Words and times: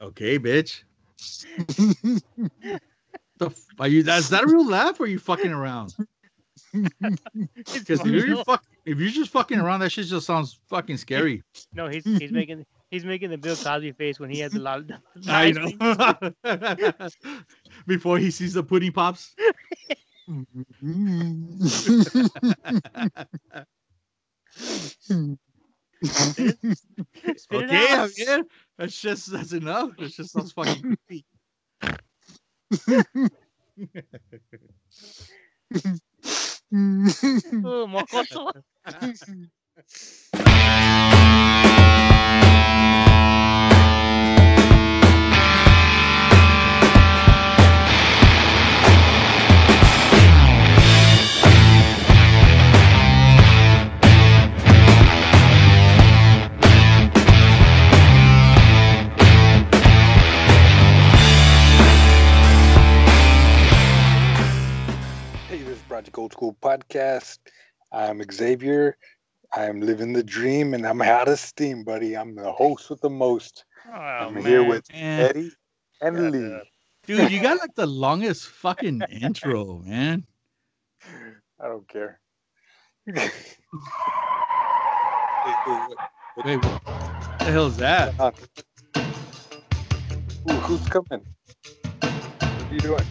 okay, 0.00 0.38
bitch. 0.38 0.82
the 3.38 3.46
f- 3.46 3.66
are 3.78 3.88
you? 3.88 4.00
Is 4.00 4.28
that 4.30 4.44
a 4.44 4.46
real 4.46 4.66
laugh? 4.66 5.00
Or 5.00 5.04
are 5.04 5.06
you 5.06 5.18
fucking 5.18 5.52
around? 5.52 5.94
Because 6.72 8.00
if 8.00 8.06
you're 8.06 8.44
fuck, 8.44 8.64
if 8.86 8.98
you're 8.98 9.10
just 9.10 9.30
fucking 9.30 9.58
around, 9.58 9.80
that 9.80 9.90
shit 9.90 10.06
just 10.06 10.26
sounds 10.26 10.58
fucking 10.68 10.96
scary. 10.96 11.42
No, 11.74 11.88
he's 11.88 12.04
he's 12.04 12.32
making 12.32 12.64
he's 12.90 13.04
making 13.04 13.30
the 13.30 13.38
Bill 13.38 13.56
Cosby 13.56 13.92
face 13.92 14.18
when 14.18 14.30
he 14.30 14.40
has 14.40 14.54
a 14.54 14.58
lot. 14.58 14.78
Of, 14.78 14.90
I 15.28 15.50
know. 15.50 17.08
Before 17.86 18.18
he 18.18 18.30
sees 18.30 18.54
the 18.54 18.62
pudding 18.62 18.92
pops. 18.92 19.34
Spit 26.04 26.56
it 26.66 27.52
okay, 27.52 27.92
out. 27.92 28.10
Javier. 28.10 28.44
That's 28.78 29.00
just 29.00 29.32
that's 29.32 29.52
enough. 29.52 29.90
That's 29.98 30.16
just 30.16 30.32
sounds 30.32 30.52
fucking 30.52 30.82
creepy. 30.82 31.24
Oh, 37.64 37.86
Project 66.02 66.18
Old 66.18 66.32
School 66.32 66.56
Podcast. 66.60 67.38
I'm 67.92 68.20
Xavier. 68.32 68.96
I'm 69.52 69.80
living 69.80 70.12
the 70.12 70.24
dream 70.24 70.74
and 70.74 70.84
I'm 70.84 71.00
out 71.00 71.28
of 71.28 71.38
steam, 71.38 71.84
buddy. 71.84 72.16
I'm 72.16 72.34
the 72.34 72.50
host 72.50 72.90
with 72.90 73.00
the 73.02 73.08
most. 73.08 73.64
Oh, 73.86 73.92
I'm 73.92 74.34
man. 74.34 74.44
here 74.44 74.64
with 74.64 74.82
Man. 74.92 75.20
Eddie 75.20 75.52
and 76.00 76.16
Shut 76.16 76.32
Lee. 76.32 76.60
Dude, 77.06 77.30
you 77.30 77.40
got 77.40 77.60
like 77.60 77.76
the 77.76 77.86
longest 77.86 78.48
fucking 78.48 79.02
intro, 79.12 79.78
man. 79.84 80.26
I 81.60 81.68
don't 81.68 81.86
care. 81.86 82.18
Wait, 83.06 83.26
what 86.64 87.38
the 87.38 87.44
hell 87.44 87.66
is 87.66 87.76
that? 87.76 88.18
uh, 88.18 88.32
who's 90.62 90.84
coming? 90.88 91.24
What 92.00 92.04
are 92.42 92.74
you 92.74 92.80
doing? 92.80 93.04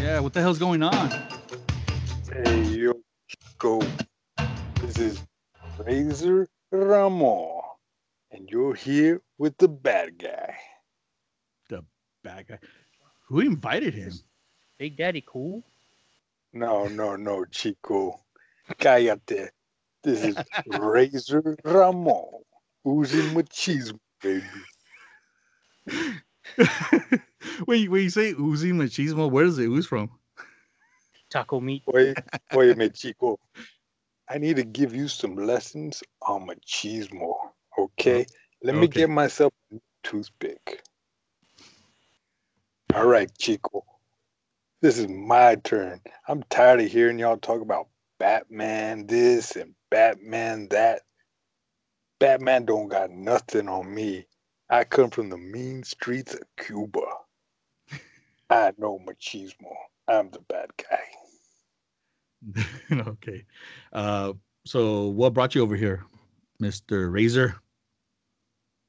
Yeah, 0.00 0.20
what 0.20 0.32
the 0.32 0.40
hell's 0.40 0.58
going 0.58 0.82
on? 0.82 1.10
Hey, 2.34 2.64
yo, 2.64 2.94
go. 3.60 3.80
This 4.80 4.98
is 4.98 5.24
Razor 5.78 6.48
Ramon, 6.72 7.62
and 8.32 8.50
you're 8.50 8.74
here 8.74 9.22
with 9.38 9.56
the 9.58 9.68
bad 9.68 10.18
guy. 10.18 10.56
The 11.68 11.84
bad 12.24 12.48
guy. 12.48 12.58
Who 13.28 13.38
invited 13.38 13.94
him? 13.94 14.14
Big 14.78 14.96
Daddy 14.96 15.22
cool. 15.24 15.62
No, 16.52 16.88
no, 16.88 17.14
no, 17.14 17.44
Chico. 17.44 18.18
Cállate. 18.80 19.50
This 20.02 20.24
is 20.24 20.36
Razor 20.66 21.56
Ramon, 21.64 22.42
oozing 22.84 23.32
machismo, 23.32 24.00
baby. 24.20 24.42
wait, 27.68 27.88
when 27.88 28.02
you 28.02 28.10
say 28.10 28.32
oozy 28.32 28.72
machismo, 28.72 29.30
where 29.30 29.44
does 29.44 29.60
it 29.60 29.66
ooze 29.68 29.86
from? 29.86 30.10
Taco 31.34 31.58
meat. 31.58 31.82
Wait, 31.88 32.16
wait 32.52 32.70
a 32.70 32.76
minute, 32.76 32.94
Chico. 32.94 33.40
I 34.28 34.38
need 34.38 34.54
to 34.56 34.64
give 34.64 34.94
you 34.94 35.08
some 35.08 35.34
lessons 35.34 36.00
on 36.22 36.46
machismo, 36.46 37.34
okay? 37.76 38.20
Mm-hmm. 38.20 38.66
Let 38.68 38.76
me 38.76 38.84
Okay. 38.84 39.00
get 39.00 39.10
myself 39.10 39.52
a 39.74 39.80
toothpick. 40.04 40.82
All 42.94 43.06
right, 43.06 43.28
Chico. 43.36 43.84
This 44.80 44.96
is 44.96 45.08
my 45.08 45.56
turn. 45.56 46.00
I'm 46.28 46.44
tired 46.50 46.82
of 46.82 46.86
hearing 46.92 47.18
y'all 47.18 47.36
talk 47.36 47.60
about 47.62 47.88
Batman 48.20 49.08
this 49.08 49.56
and 49.56 49.74
Batman 49.90 50.68
that. 50.70 51.02
Batman 52.20 52.64
don't 52.64 52.88
got 52.88 53.10
nothing 53.10 53.68
on 53.68 53.92
me. 53.92 54.26
I 54.70 54.84
come 54.84 55.10
from 55.10 55.30
the 55.30 55.36
mean 55.38 55.82
streets 55.82 56.34
of 56.34 56.42
Cuba. 56.56 57.00
I 58.50 58.72
know 58.78 59.00
machismo. 59.04 59.74
I'm 60.06 60.30
the 60.30 60.40
bad 60.48 60.70
guy. 60.78 61.23
okay. 62.92 63.44
Uh, 63.92 64.32
so 64.64 65.08
what 65.08 65.34
brought 65.34 65.54
you 65.54 65.62
over 65.62 65.76
here, 65.76 66.04
Mister 66.60 67.10
Razor? 67.10 67.56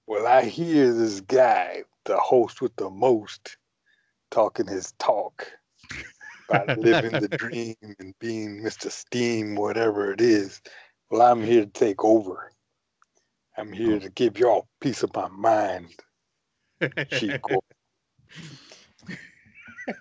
Well, 0.07 0.27
I 0.27 0.43
hear 0.43 0.93
this 0.93 1.21
guy, 1.21 1.83
the 2.05 2.17
host 2.17 2.61
with 2.61 2.75
the 2.75 2.89
most, 2.89 3.57
talking 4.29 4.67
his 4.67 4.93
talk 4.99 5.51
about 6.47 6.77
living 6.77 7.19
the 7.19 7.27
dream 7.29 7.75
and 7.81 8.13
being 8.19 8.61
Mr. 8.61 8.91
Steam, 8.91 9.55
whatever 9.55 10.11
it 10.11 10.21
is. 10.21 10.61
Well, 11.09 11.21
I'm 11.21 11.41
here 11.41 11.65
to 11.65 11.71
take 11.71 12.03
over. 12.03 12.51
I'm 13.57 13.71
here 13.71 13.99
to 13.99 14.09
give 14.09 14.37
y'all 14.37 14.67
peace 14.81 15.01
of 15.01 15.15
my 15.15 15.29
mind, 15.29 15.95
Chico. 17.09 17.61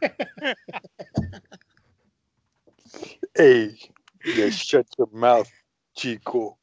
hey, 3.35 3.79
you 4.25 4.51
shut 4.51 4.87
your 4.99 5.09
mouth, 5.13 5.51
Chico. 5.97 6.59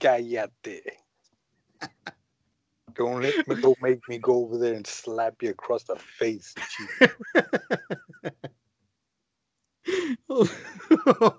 Cállate. 0.00 0.80
Don't 2.94 3.22
let 3.22 3.48
me 3.48 3.56
don't 3.60 3.80
make 3.80 4.06
me 4.08 4.18
go 4.18 4.44
over 4.44 4.58
there 4.58 4.74
and 4.74 4.86
slap 4.86 5.42
you 5.42 5.50
across 5.50 5.84
the 5.84 5.96
face, 5.96 6.54
Chico. 6.70 7.12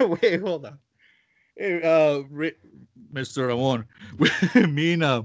Wait, 0.00 0.40
hold 0.40 0.66
on. 0.66 0.78
Hey, 1.56 1.82
uh, 1.82 2.22
Mr. 3.12 3.48
Ramon, 3.48 3.86
me 4.72 4.92
and 4.94 5.02
uh, 5.04 5.22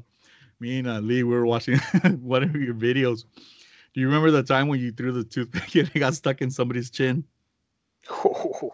me 0.66 0.80
and 0.80 0.88
uh, 0.88 1.00
Lee, 1.00 1.22
we 1.22 1.36
were 1.36 1.46
watching 1.46 1.78
one 2.22 2.42
of 2.44 2.56
your 2.56 2.74
videos. 2.74 3.26
Do 3.94 4.02
you 4.02 4.08
remember 4.08 4.31
the 4.31 4.42
time 4.42 4.68
when 4.68 4.80
you 4.80 4.92
threw 4.92 5.12
the 5.12 5.24
toothpick 5.24 5.76
and 5.76 5.92
it 5.94 6.00
got 6.00 6.16
stuck 6.16 6.42
in 6.42 6.50
somebody's 6.50 6.90
chin? 6.90 7.24
Oh, 8.09 8.72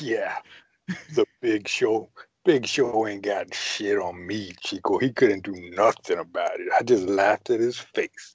yeah. 0.00 0.38
The 1.14 1.24
big 1.40 1.68
show. 1.68 2.10
Big 2.44 2.66
show 2.66 3.06
ain't 3.06 3.22
got 3.22 3.54
shit 3.54 3.98
on 3.98 4.26
me, 4.26 4.52
Chico. 4.60 4.98
He 4.98 5.12
couldn't 5.12 5.44
do 5.44 5.52
nothing 5.76 6.18
about 6.18 6.58
it. 6.58 6.68
I 6.76 6.82
just 6.82 7.04
laughed 7.04 7.50
at 7.50 7.60
his 7.60 7.78
face. 7.78 8.34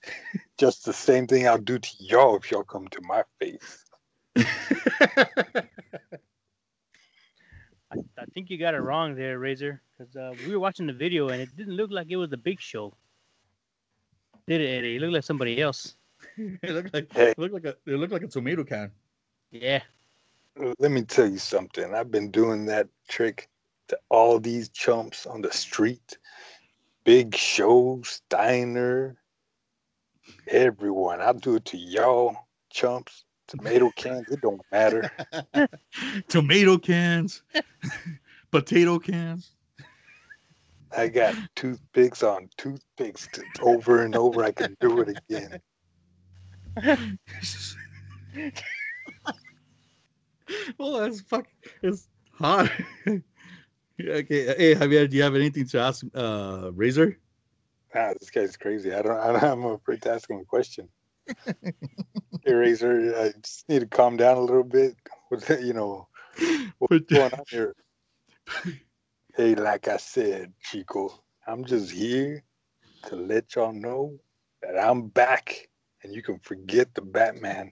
Just 0.58 0.86
the 0.86 0.94
same 0.94 1.28
thing 1.28 1.48
I'll 1.48 1.58
do 1.58 1.80
to 1.80 1.90
y'all 2.00 2.38
if 2.38 2.52
y'all 2.52 2.64
come 2.64 2.88
to 2.90 3.02
my 3.02 3.24
face. 3.40 3.84
I, 7.94 8.22
I 8.22 8.26
think 8.34 8.50
you 8.50 8.58
got 8.58 8.74
it 8.74 8.80
wrong 8.82 9.16
there, 9.16 9.40
Razor, 9.40 9.82
because 9.98 10.16
uh, 10.16 10.34
we 10.46 10.54
were 10.54 10.60
watching 10.60 10.88
the 10.88 10.94
video 10.94 11.30
and 11.30 11.42
it 11.42 11.56
didn't 11.56 11.76
look 11.76 11.92
like 11.92 12.08
it 12.10 12.16
was 12.16 12.30
the 12.30 12.38
Big 12.38 12.60
Show. 12.60 12.94
Did 14.48 14.62
it, 14.62 14.68
Eddie? 14.68 14.96
It 14.96 15.00
looked 15.02 15.14
like 15.14 15.24
somebody 15.24 15.62
else. 15.62 15.96
it 16.38 16.70
looked 16.72 16.94
like 16.94 17.12
Hey. 17.14 17.32
it 17.32 17.38
looked 17.40 17.54
like 17.54 17.66
a 17.66 17.76
it 17.86 17.98
looked 17.98 18.14
like 18.14 18.24
a 18.24 18.28
tomato 18.28 18.64
can. 18.64 18.92
Yeah. 19.52 19.82
Let 20.80 20.92
me 20.92 21.04
tell 21.04 21.30
you 21.30 21.38
something. 21.38 21.94
I've 21.94 22.12
been 22.12 22.30
doing 22.30 22.66
that 22.66 22.88
trick 23.08 23.50
to 23.88 23.98
all 24.10 24.40
these 24.40 24.70
chumps 24.70 25.26
on 25.26 25.42
the 25.42 25.52
street. 25.52 26.18
Big 27.04 27.36
Show, 27.36 28.02
Steiner, 28.04 29.18
everyone. 30.48 31.22
I'll 31.22 31.34
do 31.34 31.56
it 31.56 31.66
to 31.66 31.78
y'all, 31.78 32.36
chumps, 32.70 33.26
tomato 33.48 33.92
cans. 33.96 34.30
It 34.30 34.42
don't 34.42 34.62
matter. 34.72 35.10
tomato 36.28 36.78
cans, 36.78 37.44
potato 38.52 39.00
cans. 39.00 39.52
I 40.96 41.08
got 41.08 41.36
toothpicks 41.56 42.22
on 42.22 42.50
toothpicks 42.58 43.28
to, 43.34 43.44
over 43.62 44.04
and 44.04 44.16
over. 44.16 44.44
I 44.44 44.52
can 44.52 44.78
do 44.80 45.00
it 45.02 45.18
again. 45.18 45.60
well, 50.78 51.00
that's 51.00 51.22
fuck. 51.22 51.48
It's 51.82 52.08
hot. 52.34 52.72
okay. 53.08 53.26
Hey, 54.00 54.76
Javier, 54.76 55.10
do 55.10 55.18
you 55.18 55.24
have 55.24 55.36
anything 55.36 55.66
to 55.68 55.80
ask 55.80 56.06
uh 56.14 56.72
Razor? 56.74 57.18
Ah, 57.96 58.14
this 58.20 58.30
guy's 58.30 58.58
crazy. 58.58 58.94
I 58.94 59.02
don't. 59.02 59.18
I 59.18 59.32
don't 59.32 59.44
I'm 59.44 59.66
afraid 59.66 60.02
to 60.04 60.12
ask 60.12 60.30
him 60.30 60.38
a 60.38 60.46
question. 60.46 60.90
Hey, 62.46 62.54
Razor, 62.54 63.16
I 63.18 63.34
just 63.42 63.68
need 63.70 63.80
to 63.80 63.88
calm 63.88 64.18
down 64.18 64.38
a 64.38 64.42
little 64.42 64.64
bit. 64.64 64.96
With 65.32 65.50
you 65.62 65.74
know, 65.74 66.08
What's 66.80 67.06
going 67.06 67.34
on 67.34 67.44
here? 67.50 67.76
Hey, 69.36 69.56
like 69.56 69.88
I 69.88 69.98
said, 69.98 70.54
Chico, 70.62 71.24
I'm 71.48 71.66
just 71.66 71.92
here 71.92 72.44
to 73.08 73.16
let 73.16 73.56
y'all 73.56 73.74
know 73.74 74.20
that 74.62 74.78
I'm 74.78 75.08
back 75.08 75.70
and 76.04 76.14
you 76.14 76.22
can 76.22 76.40
forget 76.40 76.94
the 76.94 77.02
Batman. 77.02 77.72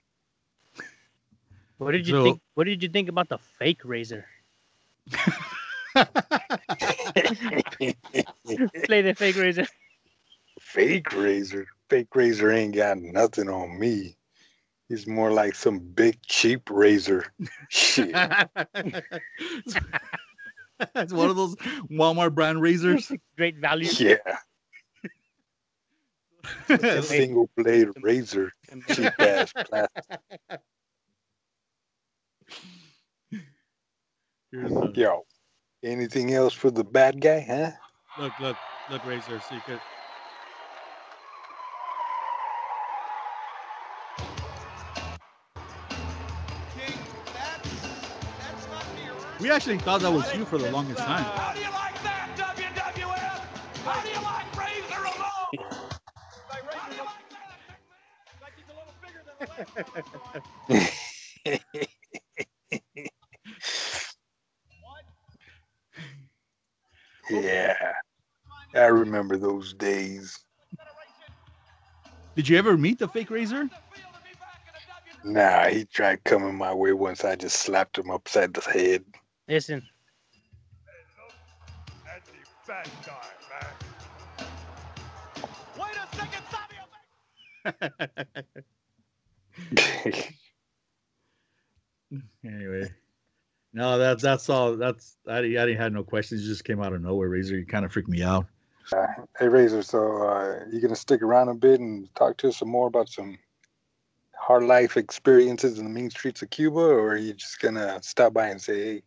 What 1.78 1.92
did 1.92 2.06
you 2.06 2.14
So- 2.14 2.24
think? 2.24 2.40
What 2.54 2.64
did 2.64 2.82
you 2.82 2.88
think 2.88 3.08
about 3.08 3.28
the 3.28 3.38
fake 3.38 3.82
razor? 3.84 4.26
Play 8.84 9.02
the 9.02 9.14
fake 9.16 9.36
razor. 9.36 9.66
Fake 10.60 11.12
Razor. 11.12 11.66
Fake 11.92 12.16
Razor 12.16 12.50
ain't 12.50 12.74
got 12.74 12.96
nothing 12.96 13.50
on 13.50 13.78
me. 13.78 14.16
He's 14.88 15.06
more 15.06 15.30
like 15.30 15.54
some 15.54 15.78
big 15.78 16.18
cheap 16.22 16.70
razor. 16.70 17.26
Shit. 17.68 18.16
it's 20.94 21.12
one 21.12 21.28
of 21.28 21.36
those 21.36 21.54
Walmart 21.90 22.34
brand 22.34 22.62
razors. 22.62 23.12
Great 23.36 23.58
value. 23.58 23.90
Yeah. 23.98 24.16
A 26.70 27.02
single 27.02 27.50
blade 27.58 27.88
razor. 28.00 28.50
Cheap 28.88 29.12
ass 29.18 29.52
plastic. 29.52 30.04
Yo. 34.94 35.26
Anything 35.82 36.32
else 36.32 36.54
for 36.54 36.70
the 36.70 36.84
bad 36.84 37.20
guy, 37.20 37.40
huh? 37.40 37.72
Look, 38.18 38.32
look, 38.40 38.56
look, 38.90 39.04
razor. 39.04 39.42
So 39.46 39.60
We 49.42 49.50
actually 49.50 49.78
thought 49.78 50.02
that 50.02 50.12
was 50.12 50.32
you 50.36 50.44
for 50.44 50.56
the 50.56 50.70
longest 50.70 51.00
time. 51.00 51.24
How 51.24 51.52
do 51.52 51.58
you 51.58 51.66
like 51.70 52.00
that, 52.04 52.30
WWF? 52.36 53.42
How 53.82 54.00
do 54.00 54.08
you 54.08 54.22
like 54.22 54.56
Razor 54.56 55.00
Ramon? 55.00 55.14
How 55.18 56.88
do 56.88 56.94
you 56.94 57.02
like 57.02 57.28
that, 57.28 57.50
McMahon? 57.50 57.82
Like 58.40 58.54
he's 58.54 58.68
a 58.70 58.76
little 58.78 58.94
bigger 59.02 59.22
than 60.68 60.86
the 63.00 63.10
Yeah. 67.42 67.94
I 68.76 68.86
remember 68.86 69.36
those 69.36 69.74
days. 69.74 70.38
Did 72.36 72.48
you 72.48 72.56
ever 72.58 72.76
meet 72.76 73.00
the 73.00 73.08
fake 73.08 73.30
razor? 73.30 73.68
Nah, 75.24 75.66
he 75.66 75.84
tried 75.84 76.22
coming 76.22 76.54
my 76.54 76.72
way 76.72 76.92
once. 76.92 77.24
I 77.24 77.34
just 77.34 77.56
slapped 77.56 77.98
him 77.98 78.08
upside 78.08 78.54
the 78.54 78.60
head. 78.60 79.04
Listen, 79.52 79.82
That's 82.06 82.26
the 82.26 82.32
bad 82.66 82.86
guy, 83.04 83.28
man. 83.50 83.74
Wait 85.76 85.92
a 85.92 86.06
second, 86.16 86.44
Savio. 86.50 86.84
anyway, 92.46 92.90
no, 93.74 93.98
that 93.98 94.20
that's 94.22 94.48
all. 94.48 94.74
That's 94.78 95.18
I, 95.28 95.40
I 95.40 95.42
didn't 95.42 95.76
have 95.76 95.92
no 95.92 96.02
questions. 96.02 96.46
It 96.46 96.46
just 96.46 96.64
came 96.64 96.80
out 96.80 96.94
of 96.94 97.02
nowhere. 97.02 97.28
Razor, 97.28 97.58
you 97.58 97.66
kind 97.66 97.84
of 97.84 97.92
freaked 97.92 98.08
me 98.08 98.22
out. 98.22 98.46
hey, 99.38 99.48
Razor, 99.48 99.82
so 99.82 100.28
uh, 100.28 100.60
you 100.70 100.80
going 100.80 100.94
to 100.94 100.96
stick 100.96 101.20
around 101.20 101.50
a 101.50 101.54
bit 101.54 101.78
and 101.78 102.08
talk 102.14 102.38
to 102.38 102.48
us 102.48 102.56
some 102.56 102.70
more 102.70 102.86
about 102.86 103.10
some 103.10 103.38
hard 104.34 104.62
life 104.62 104.96
experiences 104.96 105.78
in 105.78 105.84
the 105.84 105.90
mean 105.90 106.08
streets 106.08 106.40
of 106.40 106.48
Cuba, 106.48 106.80
or 106.80 107.10
are 107.10 107.16
you 107.18 107.34
just 107.34 107.60
going 107.60 107.74
to 107.74 108.00
stop 108.02 108.32
by 108.32 108.48
and 108.48 108.58
say, 108.58 108.94
hey, 108.94 109.02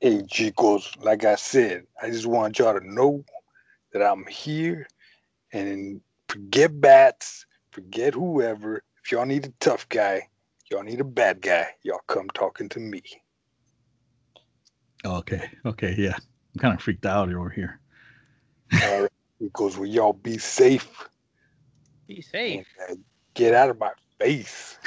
hey, 0.00 0.22
chicos, 0.22 1.02
like 1.02 1.24
I 1.24 1.34
said, 1.34 1.86
I 2.02 2.10
just 2.10 2.26
want 2.26 2.58
y'all 2.58 2.78
to 2.78 2.86
know 2.86 3.24
that 3.92 4.02
I'm 4.02 4.24
here 4.26 4.86
and 5.52 6.00
forget 6.28 6.80
bats, 6.80 7.46
forget 7.72 8.14
whoever. 8.14 8.82
If 9.04 9.12
y'all 9.12 9.26
need 9.26 9.46
a 9.46 9.52
tough 9.60 9.88
guy, 9.88 10.28
y'all 10.70 10.82
need 10.82 11.00
a 11.00 11.04
bad 11.04 11.40
guy, 11.40 11.68
y'all 11.82 12.00
come 12.06 12.28
talking 12.34 12.68
to 12.70 12.80
me. 12.80 13.02
Okay, 15.04 15.50
okay, 15.64 15.94
yeah, 15.96 16.14
I'm 16.16 16.60
kind 16.60 16.74
of 16.74 16.82
freaked 16.82 17.06
out 17.06 17.32
over 17.32 17.50
here. 17.50 17.80
All 18.82 19.02
right, 19.02 19.10
chicos, 19.40 19.76
will 19.76 19.86
y'all 19.86 20.12
be 20.12 20.38
safe 20.38 21.08
be 22.06 22.22
safe. 22.22 22.66
and 22.88 22.98
uh, 22.98 23.00
get 23.34 23.54
out 23.54 23.70
of 23.70 23.78
my 23.78 23.90
face? 24.18 24.78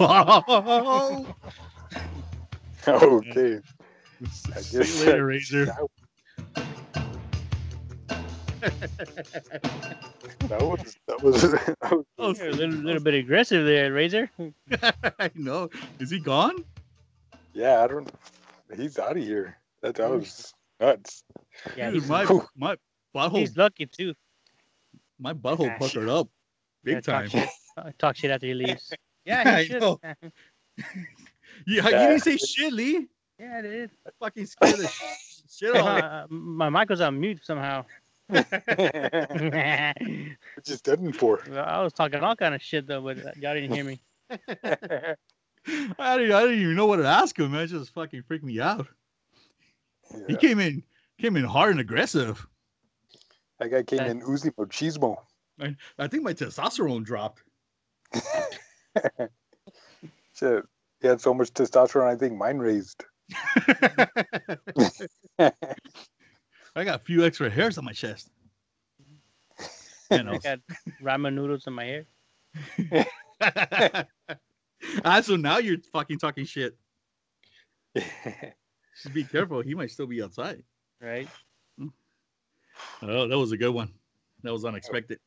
oh, 0.00 1.26
Okay. 2.88 3.60
I 4.22 4.26
See 4.60 4.76
you 4.78 5.06
later, 5.06 5.26
Razor. 5.26 5.64
That 5.66 5.88
was 10.60 10.96
that 11.06 11.22
was, 11.22 11.42
that 11.52 11.76
was 11.92 12.04
Oh, 12.18 12.34
You're 12.34 12.48
a 12.48 12.52
little, 12.52 12.74
little 12.74 13.02
bit 13.02 13.14
aggressive 13.14 13.64
there, 13.64 13.92
Razor. 13.92 14.30
I 15.18 15.30
know. 15.34 15.70
Is 15.98 16.10
he 16.10 16.20
gone? 16.20 16.64
yeah. 17.54 17.82
I 17.82 17.86
don't. 17.86 18.10
He's 18.76 18.98
out 18.98 19.16
of 19.16 19.22
here. 19.22 19.56
That 19.82 19.94
that 19.96 20.10
was 20.10 20.52
nuts. 20.78 21.24
Yeah, 21.76 21.90
Dude, 21.90 22.06
my 22.06 22.24
Whew. 22.26 22.46
my 22.56 22.76
butthole 23.14 23.38
he's 23.38 23.56
lucky 23.56 23.86
too. 23.86 24.14
my 25.18 25.32
butthole 25.32 25.76
puckered 25.78 26.08
up 26.08 26.28
big 26.84 26.94
Yeah, 26.96 27.00
talk 27.00 27.26
time. 27.26 27.30
shit. 27.30 27.48
Talk 27.98 28.16
shit 28.16 28.30
after 28.30 28.46
he 28.46 28.54
leaves. 28.54 28.92
Yeah, 29.24 29.42
I 29.46 29.62
he 29.62 29.68
should. 29.68 29.80
know. 29.80 29.98
Yeah, 31.66 31.66
you 31.66 31.82
didn't 31.90 32.20
say 32.20 32.36
shit, 32.36 32.72
Lee. 32.72 33.08
Yeah, 33.40 33.58
I 33.58 33.62
did. 33.62 33.90
I 34.06 34.10
fucking 34.18 34.46
scared 34.46 34.76
the 34.76 34.92
shit 35.50 35.74
out. 35.74 36.04
Uh, 36.04 36.26
my 36.34 36.68
mic 36.68 36.88
was 36.88 37.00
on 37.00 37.18
mute 37.18 37.40
somehow. 37.42 37.84
what 38.26 38.46
I 38.54 39.94
you 39.98 40.36
studying 40.76 41.12
for? 41.12 41.42
was 41.48 41.92
talking 41.92 42.20
all 42.20 42.36
kind 42.36 42.54
of 42.54 42.62
shit 42.62 42.86
though, 42.86 43.00
but 43.00 43.16
y'all 43.38 43.54
didn't 43.54 43.72
hear 43.74 43.84
me. 43.84 44.00
I 44.30 44.36
didn't, 45.66 46.32
I 46.32 46.42
didn't 46.42 46.60
even 46.60 46.76
know 46.76 46.86
what 46.86 46.96
to 46.98 47.06
ask 47.06 47.38
him. 47.38 47.52
That 47.52 47.68
just 47.68 47.92
fucking 47.92 48.22
freaked 48.22 48.44
me 48.44 48.60
out. 48.60 48.86
He 50.28 50.36
came 50.36 50.60
in 50.60 50.82
came 51.20 51.36
in 51.36 51.44
hard 51.44 51.72
and 51.72 51.80
aggressive. 51.80 52.46
That 53.58 53.70
guy 53.70 53.82
came 53.82 53.98
That- 53.98 54.10
in 54.10 54.22
Uzi 54.22 54.54
Machismo. 54.54 55.16
I, 55.60 55.76
I 55.98 56.08
think 56.08 56.22
my 56.22 56.32
testosterone 56.32 57.04
dropped. 57.04 57.42
Shit. 60.34 60.64
He 61.00 61.08
had 61.08 61.20
so 61.20 61.34
much 61.34 61.52
testosterone, 61.52 62.08
I 62.08 62.16
think 62.16 62.34
mine 62.34 62.58
raised. 62.58 63.04
I 66.76 66.84
got 66.84 67.00
a 67.00 67.04
few 67.04 67.24
extra 67.24 67.50
hairs 67.50 67.78
on 67.78 67.84
my 67.84 67.92
chest. 67.92 68.30
You 70.10 70.22
know. 70.22 70.32
I 70.32 70.38
got 70.38 70.58
ramen 71.02 71.34
noodles 71.34 71.66
in 71.66 71.72
my 71.72 71.84
hair. 71.84 72.06
ah, 75.04 75.20
so 75.20 75.36
now 75.36 75.58
you're 75.58 75.78
fucking 75.92 76.18
talking 76.18 76.44
shit. 76.44 76.76
Just 77.94 79.14
be 79.14 79.24
careful. 79.24 79.62
He 79.62 79.74
might 79.74 79.90
still 79.90 80.06
be 80.06 80.22
outside. 80.22 80.62
Right? 81.00 81.28
Oh, 83.02 83.28
that 83.28 83.38
was 83.38 83.52
a 83.52 83.56
good 83.56 83.70
one. 83.70 83.92
That 84.42 84.52
was 84.52 84.64
unexpected. 84.64 85.18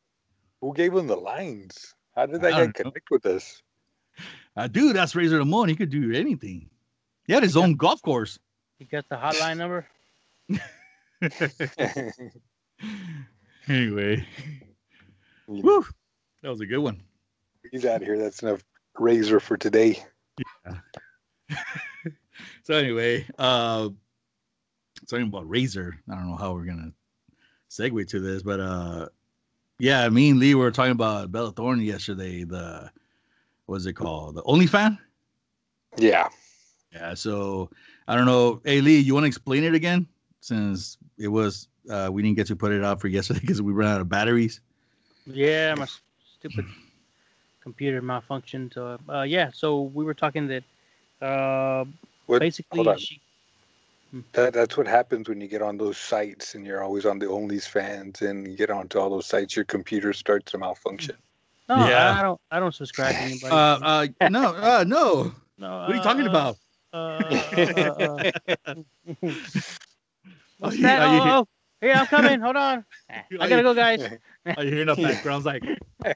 Who 0.61 0.73
gave 0.73 0.93
him 0.93 1.07
the 1.07 1.15
lines? 1.15 1.93
How 2.15 2.25
did 2.25 2.41
that 2.41 2.47
I 2.47 2.51
guy 2.51 2.59
don't 2.59 2.79
know. 2.79 2.91
connect 2.91 3.11
with 3.11 3.25
us? 3.25 3.61
Uh, 4.55 4.67
dude, 4.67 4.95
that's 4.95 5.15
Razor 5.15 5.39
Ramon. 5.39 5.69
He 5.69 5.75
could 5.75 5.89
do 5.89 6.13
anything. 6.13 6.69
He 7.25 7.33
had 7.33 7.43
his 7.43 7.57
own 7.57 7.75
golf 7.75 8.01
course. 8.01 8.39
He 8.79 8.85
got 8.85 9.07
the 9.09 9.15
hotline 9.15 9.57
number? 9.57 9.87
anyway, 13.67 14.25
woo, 15.47 15.85
that 16.41 16.49
was 16.49 16.61
a 16.61 16.65
good 16.65 16.79
one. 16.79 17.01
He's 17.71 17.85
out 17.85 18.01
of 18.01 18.03
here. 18.03 18.17
That's 18.17 18.43
enough 18.43 18.63
razor 18.99 19.39
for 19.39 19.57
today. 19.57 20.03
Yeah. 20.67 21.57
So 22.63 22.75
anyway, 22.75 23.25
uh, 23.37 23.89
talking 25.09 25.27
about 25.27 25.49
Razor. 25.49 25.97
I 26.09 26.15
don't 26.15 26.29
know 26.29 26.37
how 26.37 26.53
we're 26.53 26.63
gonna 26.63 26.93
segue 27.69 28.07
to 28.07 28.19
this, 28.21 28.41
but 28.41 28.61
uh, 28.61 29.09
yeah, 29.79 30.07
me 30.07 30.29
and 30.29 30.39
Lee 30.39 30.55
were 30.55 30.71
talking 30.71 30.93
about 30.93 31.31
Bella 31.31 31.51
Thorne 31.51 31.81
yesterday. 31.81 32.45
The 32.45 32.89
what's 33.65 33.85
it 33.85 33.93
called? 33.93 34.35
The 34.35 34.43
OnlyFan. 34.43 34.97
Yeah. 35.97 36.29
Yeah. 36.93 37.13
So 37.13 37.69
I 38.07 38.15
don't 38.15 38.25
know. 38.25 38.61
Hey 38.63 38.81
Lee, 38.81 38.99
you 38.99 39.13
want 39.13 39.23
to 39.23 39.27
explain 39.27 39.63
it 39.63 39.73
again? 39.73 40.07
Since 40.41 40.97
it 41.17 41.29
was 41.29 41.67
uh, 41.89 42.09
we 42.11 42.21
didn't 42.21 42.37
get 42.37 42.47
to 42.47 42.55
put 42.55 42.71
it 42.71 42.83
out 42.83 43.01
for 43.01 43.07
yesterday 43.07 43.39
because 43.41 43.61
we 43.61 43.73
ran 43.73 43.89
out 43.89 44.01
of 44.01 44.09
batteries. 44.09 44.61
Yeah, 45.25 45.75
my 45.75 45.87
stupid 46.37 46.65
computer 47.61 48.01
malfunctioned. 48.01 48.73
So, 48.73 48.99
uh, 49.09 49.21
yeah, 49.21 49.51
so 49.53 49.83
we 49.93 50.03
were 50.03 50.13
talking 50.13 50.47
that 50.47 50.63
uh, 51.25 51.85
What, 52.25 52.39
basically 52.39 52.77
hold 52.77 52.87
on. 52.89 52.97
she. 52.97 53.19
That, 54.33 54.53
that's 54.53 54.77
what 54.77 54.85
happens 54.85 55.27
when 55.27 55.41
you 55.41 55.47
get 55.47 55.63
on 55.63 55.75
those 55.75 55.97
sites 55.97 56.53
and 56.53 56.67
you're 56.67 56.83
always 56.83 57.03
on 57.03 57.17
the 57.17 57.25
Only's 57.25 57.65
fans 57.65 58.21
and 58.21 58.47
you 58.47 58.55
get 58.55 58.69
onto 58.69 58.99
all 58.99 59.09
those 59.09 59.25
sites, 59.25 59.55
your 59.55 59.65
computer 59.65 60.13
starts 60.13 60.51
to 60.51 60.59
malfunction. 60.59 61.15
No, 61.67 61.87
Yeah. 61.87 62.11
I, 62.11 62.19
I 62.19 62.21
don't. 62.21 62.41
I 62.51 62.59
don't 62.59 62.75
subscribe 62.75 63.15
to 63.15 63.21
anybody. 63.21 63.51
Uh, 63.51 63.57
uh, 64.21 64.29
no, 64.29 64.53
uh, 64.53 64.83
no. 64.87 65.31
no, 65.57 65.77
What 65.79 65.91
are 65.91 65.95
you 65.95 66.03
talking 66.03 66.27
uh, 66.27 66.29
about? 66.29 66.57
Uh, 66.93 66.97
uh, 66.97 68.31
uh, 68.67 68.75
What's 70.59 70.77
you- 70.77 70.83
that? 70.83 71.01
Oh, 71.01 71.11
hear- 71.11 71.21
oh, 71.25 71.47
here 71.81 71.93
I'm 71.95 72.05
coming. 72.07 72.39
Hold 72.39 72.55
on. 72.55 72.85
I 73.09 73.25
gotta 73.49 73.63
go, 73.63 73.73
guys. 73.73 74.01
Are 74.45 74.63
you 74.63 74.69
hearing 74.71 74.87
the 74.87 74.95
backgrounds 74.95 75.45
like? 75.45 75.63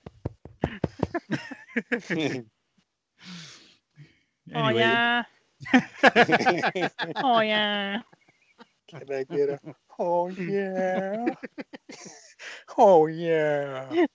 Oh 4.56 4.68
Anyway. 4.68 4.80
yeah. 4.80 5.24
Oh 7.18 7.42
yeah. 7.42 8.00
Can 8.88 9.02
I 9.12 9.24
get 9.24 9.50
a? 9.50 9.60
Oh 10.00 10.30
yeah. 10.30 11.26
Oh 12.78 13.08
yeah. 13.08 14.06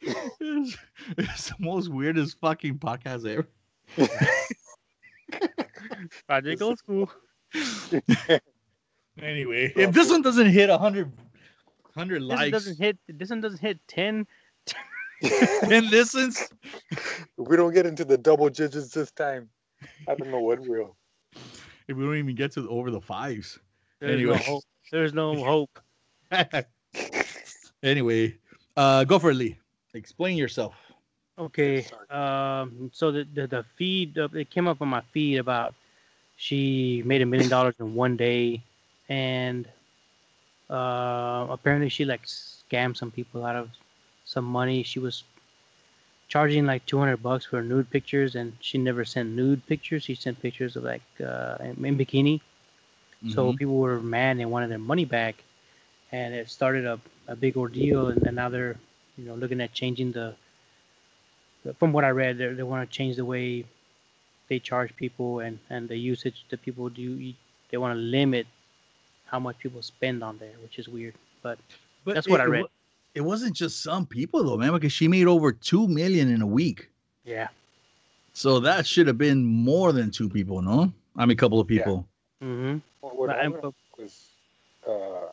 It's, 0.00 0.76
it's 1.18 1.48
the 1.48 1.54
most 1.58 1.88
weirdest 1.90 2.38
fucking 2.38 2.78
podcast 2.78 3.26
ever. 3.26 3.48
Project 6.26 6.62
Old 6.62 6.78
School. 6.78 7.10
Anyway, 9.20 9.70
if 9.76 9.92
this 9.92 10.08
one 10.08 10.22
doesn't 10.22 10.46
hit 10.48 10.70
100, 10.70 11.12
100 11.94 12.20
This 12.22 12.28
one 12.28 12.38
likes, 12.38 12.50
doesn't 12.52 12.78
hit. 12.78 12.96
This 13.08 13.28
one 13.28 13.40
doesn't 13.42 13.60
hit 13.60 13.78
ten. 13.86 14.26
10 15.22 15.90
listens, 15.90 16.48
If 16.90 17.28
we 17.36 17.56
don't 17.56 17.74
get 17.74 17.84
into 17.84 18.06
the 18.06 18.16
double 18.16 18.48
digits 18.48 18.90
this 18.94 19.10
time, 19.10 19.50
I 20.08 20.14
don't 20.14 20.30
know 20.30 20.38
what 20.40 20.60
will. 20.60 20.96
if 21.88 21.96
we 21.96 22.04
don't 22.04 22.16
even 22.16 22.34
get 22.34 22.52
to 22.52 22.66
over 22.70 22.90
the 22.90 23.00
fives. 23.00 23.58
There's 24.00 24.12
Anyway. 24.14 24.36
no 24.36 24.42
hope. 24.42 24.64
There's 24.90 25.12
no 25.12 25.34
hope. 25.44 25.78
anyway, 27.82 28.38
uh, 28.78 29.04
go 29.04 29.18
for 29.18 29.30
it, 29.32 29.34
Lee. 29.34 29.58
Explain 29.92 30.38
yourself. 30.38 30.74
Okay. 31.40 31.86
Um. 32.10 32.90
So 32.94 33.12
the 33.12 33.24
the, 33.34 33.46
the 33.48 33.64
feed 33.76 34.18
uh, 34.18 34.28
it 34.34 34.50
came 34.50 34.68
up 34.68 34.82
on 34.82 34.88
my 34.88 35.02
feed 35.12 35.38
about 35.38 35.74
she 36.36 37.02
made 37.06 37.22
a 37.22 37.26
million 37.26 37.48
dollars 37.48 37.74
in 37.80 37.94
one 37.94 38.16
day, 38.16 38.62
and 39.08 39.68
uh, 40.70 41.46
apparently 41.50 41.88
she 41.90 42.04
like 42.04 42.24
scammed 42.24 42.96
some 42.96 43.12
people 43.12 43.44
out 43.46 43.56
of 43.56 43.70
some 44.24 44.44
money. 44.44 44.82
She 44.82 45.00
was 45.00 45.24
charging 46.28 46.66
like 46.66 46.86
200 46.86 47.22
bucks 47.22 47.46
for 47.46 47.62
nude 47.62 47.90
pictures, 47.90 48.34
and 48.36 48.52
she 48.60 48.78
never 48.78 49.04
sent 49.04 49.30
nude 49.30 49.66
pictures. 49.66 50.04
She 50.04 50.14
sent 50.14 50.40
pictures 50.42 50.76
of 50.76 50.84
like 50.84 51.02
uh, 51.24 51.56
in, 51.60 51.84
in 51.84 51.98
bikini. 51.98 52.40
So 53.26 53.52
Mhm. 53.52 53.54
people 53.54 53.76
were 53.78 54.00
mad 54.00 54.32
and 54.32 54.40
they 54.40 54.46
wanted 54.46 54.70
their 54.70 54.78
money 54.78 55.04
back, 55.04 55.44
and 56.12 56.34
it 56.34 56.48
started 56.50 56.84
a, 56.86 57.00
a 57.28 57.36
big 57.36 57.56
ordeal. 57.56 58.08
And 58.08 58.20
then 58.22 58.36
now 58.36 58.48
they're, 58.48 58.76
you 59.16 59.24
know, 59.26 59.34
looking 59.34 59.60
at 59.60 59.72
changing 59.72 60.12
the. 60.12 60.34
The- 61.64 61.74
From 61.74 61.92
what 61.92 62.04
I 62.04 62.10
read, 62.10 62.38
they 62.38 62.48
they 62.48 62.62
want 62.62 62.88
to 62.88 62.96
change 62.96 63.16
the 63.16 63.24
way 63.24 63.64
they 64.48 64.58
charge 64.58 64.94
people 64.96 65.40
and 65.40 65.58
and 65.70 65.88
the 65.88 65.96
usage 65.96 66.44
that 66.50 66.62
people 66.62 66.88
do. 66.88 67.32
They 67.70 67.76
want 67.76 67.94
to 67.96 68.00
limit 68.00 68.46
how 69.26 69.38
much 69.38 69.58
people 69.58 69.80
spend 69.82 70.24
on 70.24 70.38
there, 70.38 70.54
which 70.62 70.78
is 70.78 70.88
weird. 70.88 71.14
But 71.42 71.58
But 72.04 72.14
That's 72.14 72.28
what 72.28 72.40
it- 72.40 72.44
I 72.44 72.46
read. 72.46 72.66
It 73.14 73.20
wasn't 73.22 73.54
just 73.56 73.82
some 73.82 74.06
people 74.06 74.42
though, 74.44 74.56
man, 74.56 74.72
because 74.72 74.92
she 74.92 75.08
made 75.08 75.26
over 75.26 75.52
two 75.52 75.88
million 75.88 76.30
in 76.32 76.42
a 76.42 76.46
week. 76.46 76.88
yeah, 77.24 77.48
So 78.32 78.60
that 78.60 78.86
should 78.86 79.06
have 79.08 79.18
been 79.18 79.44
more 79.44 79.92
than 79.92 80.10
two 80.10 80.28
people, 80.28 80.62
no? 80.62 80.92
I 81.16 81.26
mean, 81.26 81.32
a 81.32 81.36
couple 81.36 81.58
of 81.60 81.66
people. 81.66 82.06
Yeah. 82.40 82.46
people. 82.46 82.54
mm-hmm. 82.56 82.78
Well, 83.02 83.12
what 83.16 83.26
But 83.28 83.36
I 83.36 83.42
I'm- 83.42 83.74
was, 83.98 84.28
uh, 84.86 85.26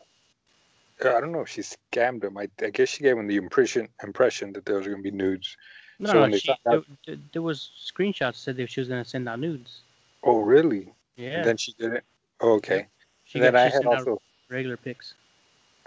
I 1.08 1.20
don't 1.20 1.30
know 1.32 1.40
if 1.42 1.48
she 1.48 1.62
scammed 1.62 2.24
him. 2.24 2.36
I, 2.36 2.48
I 2.60 2.70
guess 2.70 2.88
she 2.90 3.04
gave 3.04 3.16
him 3.16 3.28
the 3.28 3.36
impression 3.36 3.88
impression 4.02 4.52
that 4.54 4.64
there 4.66 4.76
was 4.76 4.86
going 4.86 4.98
to 4.98 5.10
be 5.10 5.16
nudes. 5.24 5.56
No, 5.98 6.10
So 6.12 6.26
no, 6.26 6.36
she, 6.36 6.50
out- 6.66 6.86
there, 7.06 7.16
there- 7.32 7.42
was 7.42 7.70
screenshots 7.80 8.36
said 8.36 8.56
that 8.56 8.70
she 8.70 8.80
was 8.80 8.88
gonna 8.88 9.04
send 9.04 9.28
out 9.28 9.40
nudes. 9.40 9.80
Oh, 10.22 10.40
really? 10.40 10.92
Yeah, 11.16 11.38
And 11.38 11.44
then 11.44 11.56
she 11.56 11.72
did 11.72 11.92
it. 11.94 12.04
Oh, 12.40 12.54
okay. 12.54 12.86
she 13.24 13.38
and 13.38 13.46
then 13.46 13.56
I 13.56 13.68
had 13.68 13.84
also 13.86 14.20
regular 14.48 14.76
pics. 14.76 15.14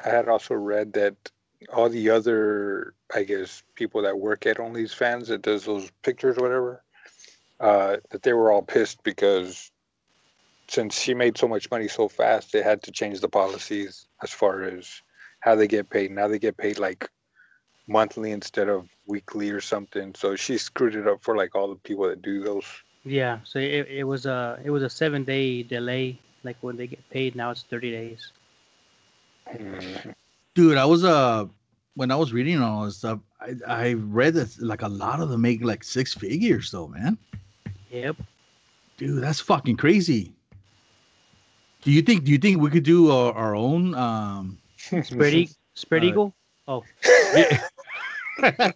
I 0.04 0.10
had 0.10 0.28
also 0.28 0.56
read 0.56 0.94
that 0.94 1.16
all 1.74 1.90
the 1.90 2.10
other, 2.10 2.94
I 3.14 3.24
guess, 3.24 3.64
people 3.76 4.02
that 4.02 4.18
work 4.20 4.46
at 4.46 4.58
OnlyFans 4.58 5.28
that 5.28 5.44
does 5.44 5.66
those 5.66 5.92
pictures, 6.04 6.38
or 6.38 6.42
whatever, 6.42 6.84
uh, 7.60 7.98
that 8.10 8.24
they 8.24 8.34
were 8.34 8.52
all 8.52 8.64
pissed 8.64 9.04
because 9.04 9.72
since 10.68 11.00
she 11.00 11.14
made 11.14 11.38
so 11.38 11.48
much 11.48 11.70
money 11.70 11.88
so 11.88 12.08
fast, 12.08 12.52
they 12.52 12.62
had 12.64 12.82
to 12.84 12.92
change 12.92 13.20
the 13.20 13.30
policies 13.30 14.08
as 14.24 14.32
far 14.32 14.64
as 14.64 15.02
how 15.42 15.56
they 15.56 15.68
get 15.68 15.90
paid. 15.90 16.12
Now 16.12 16.28
they 16.28 16.40
get 16.40 16.58
paid 16.58 16.80
like 16.80 17.10
monthly 17.92 18.32
instead 18.32 18.70
of 18.70 18.90
weekly 19.06 19.50
or 19.52 19.60
something. 19.62 20.16
So 20.16 20.36
she 20.36 20.58
screwed 20.58 20.96
it 20.96 21.08
up 21.08 21.22
for 21.24 21.36
like 21.36 21.56
all 21.56 21.68
the 21.68 21.76
people 21.76 22.08
that 22.08 22.22
do 22.22 22.42
those. 22.44 22.66
Yeah, 23.04 23.40
so 23.44 23.60
it, 23.60 23.88
it 23.90 24.04
was 24.04 24.26
a 24.26 24.60
it 24.64 24.70
was 24.70 24.84
a 24.84 24.90
seven 24.90 25.24
day 25.24 25.64
delay. 25.64 26.18
Like 26.44 26.58
when 26.62 26.78
they 26.78 26.88
get 26.88 27.08
paid, 27.10 27.36
now 27.36 27.52
it's 27.52 27.64
thirty 27.64 27.92
days. 27.92 28.32
Mhm. 29.54 30.14
Dude, 30.56 30.78
I 30.78 30.86
was 30.86 31.04
uh 31.04 31.46
when 31.96 32.12
I 32.12 32.16
was 32.16 32.32
reading 32.32 32.62
all 32.62 32.86
this 32.86 32.98
stuff, 32.98 33.20
I, 33.42 33.56
I 33.68 33.94
read 33.94 34.34
that 34.36 34.56
like 34.62 34.82
a 34.82 34.88
lot 34.88 35.20
of 35.20 35.30
them 35.30 35.42
make 35.42 35.64
like 35.64 35.84
six 35.84 36.14
figures 36.14 36.72
though, 36.72 36.88
man. 36.88 37.18
Yep. 37.92 38.16
Dude, 38.98 39.22
that's 39.22 39.40
fucking 39.40 39.78
crazy. 39.78 40.32
Do 41.82 41.92
you 41.92 42.02
think 42.04 42.24
do 42.24 42.32
you 42.32 42.38
think 42.38 42.62
we 42.62 42.70
could 42.70 42.84
do 42.84 43.12
our, 43.12 43.34
our 43.34 43.56
own 43.56 43.94
um 43.96 44.58
Spread, 44.78 45.34
e- 45.42 45.50
spread 45.74 46.04
Uh, 46.04 46.08
eagle. 46.08 46.34
Oh, 46.68 46.84
I 48.42 48.74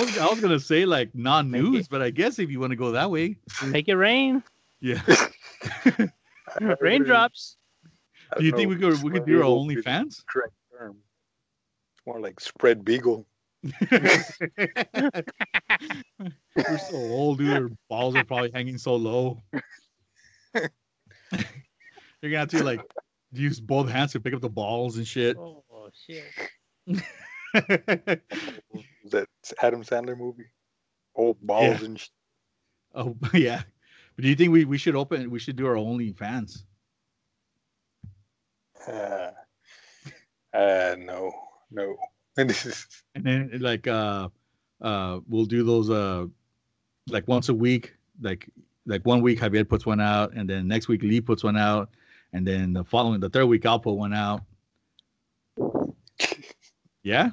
was 0.00 0.18
I 0.18 0.26
was 0.30 0.40
gonna 0.40 0.60
say 0.60 0.86
like 0.86 1.14
non 1.14 1.50
news, 1.50 1.88
but 1.88 2.02
I 2.02 2.10
guess 2.10 2.38
if 2.38 2.50
you 2.50 2.60
want 2.60 2.70
to 2.70 2.76
go 2.76 2.92
that 2.92 3.10
way, 3.10 3.36
make 3.66 3.88
it 3.88 3.96
rain. 3.96 4.42
yeah. 4.80 5.00
Raindrops. 6.80 7.56
Do 8.36 8.44
you 8.44 8.50
don't 8.50 8.58
think 8.58 8.70
we 8.70 8.76
could 8.76 9.02
we 9.02 9.10
could 9.10 9.22
spread 9.22 9.26
do 9.26 9.38
our 9.38 9.44
eagle 9.44 9.66
OnlyFans? 9.66 10.24
Correct 10.26 10.52
term. 10.76 10.96
It's 11.96 12.06
more 12.06 12.20
like 12.20 12.40
spread 12.40 12.84
beagle. 12.84 13.26
We're 13.90 14.24
so 16.78 16.96
old, 16.96 17.38
dude. 17.38 17.50
Our 17.50 17.70
balls 17.88 18.14
are 18.16 18.24
probably 18.24 18.50
hanging 18.52 18.78
so 18.78 18.96
low. 18.96 19.40
You're 20.54 20.70
gonna 22.22 22.38
have 22.38 22.48
to 22.50 22.62
like 22.64 22.80
use 23.32 23.60
both 23.60 23.88
hands 23.88 24.12
to 24.12 24.20
pick 24.20 24.34
up 24.34 24.40
the 24.40 24.48
balls 24.48 24.96
and 24.96 25.06
shit. 25.06 25.36
Oh 25.38 25.62
shit. 26.06 26.24
that 29.10 29.28
Adam 29.62 29.84
Sandler 29.84 30.18
movie. 30.18 30.50
Old 31.14 31.40
balls 31.40 31.82
and 31.82 32.00
sh- 32.00 32.08
oh 32.94 33.16
yeah. 33.34 33.62
But 34.16 34.22
do 34.22 34.28
you 34.28 34.34
think 34.34 34.52
we, 34.52 34.64
we 34.64 34.76
should 34.76 34.96
open 34.96 35.30
we 35.30 35.38
should 35.38 35.54
do 35.56 35.66
our 35.66 35.76
OnlyFans? 35.76 36.64
uh, 38.88 39.30
uh 40.52 40.96
no, 40.98 41.32
no. 41.70 41.96
And 42.36 42.50
this 42.50 42.66
is 42.66 42.86
And 43.14 43.24
then 43.24 43.50
like 43.60 43.86
uh 43.86 44.28
uh 44.80 45.20
we'll 45.28 45.44
do 45.44 45.62
those 45.62 45.90
uh 45.90 46.26
like 47.08 47.28
once 47.28 47.50
a 47.50 47.54
week, 47.54 47.94
like 48.20 48.48
like 48.84 49.06
one 49.06 49.22
week 49.22 49.38
Javier 49.38 49.68
puts 49.68 49.86
one 49.86 50.00
out, 50.00 50.32
and 50.32 50.50
then 50.50 50.66
next 50.66 50.88
week 50.88 51.04
Lee 51.04 51.20
puts 51.20 51.44
one 51.44 51.56
out, 51.56 51.90
and 52.32 52.44
then 52.44 52.72
the 52.72 52.82
following 52.82 53.20
the 53.20 53.30
third 53.30 53.46
week 53.46 53.64
I'll 53.64 53.78
put 53.78 53.94
one 53.94 54.12
out. 54.12 54.42
Yeah? 57.04 57.30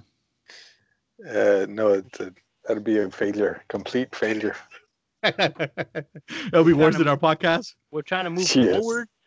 Uh 1.30 1.66
no, 1.70 1.90
it's 1.94 2.20
a 2.20 2.34
that'd 2.68 2.84
be 2.84 3.00
a 3.00 3.10
failure, 3.10 3.64
complete 3.70 4.14
failure. 4.16 4.56
It'll 5.24 6.64
be 6.64 6.74
worse 6.74 6.98
than 6.98 7.08
our 7.08 7.18
podcast. 7.18 7.76
We're 7.92 8.02
trying 8.02 8.24
to 8.26 8.30
move 8.32 8.54
Yes. 8.56 8.76
forward. 8.78 9.08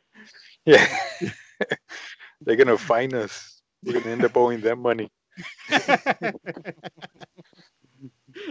Yeah. 0.67 0.87
They're 2.41 2.57
gonna 2.57 2.79
fine 2.79 3.13
us. 3.15 3.61
We're 3.85 4.01
gonna 4.01 4.13
end 4.13 4.25
up 4.25 4.35
owing 4.37 4.61
them 4.61 4.81
money. 4.81 5.11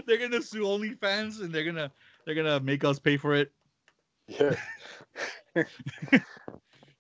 they're 0.06 0.18
gonna 0.20 0.42
sue 0.42 0.64
OnlyFans 0.64 1.42
and 1.42 1.52
they're 1.52 1.64
gonna 1.64 1.92
they're 2.26 2.36
gonna 2.36 2.60
make 2.60 2.84
us 2.84 3.00
pay 3.00 3.18
for 3.18 3.34
it. 3.34 3.52
Yeah. 4.28 4.56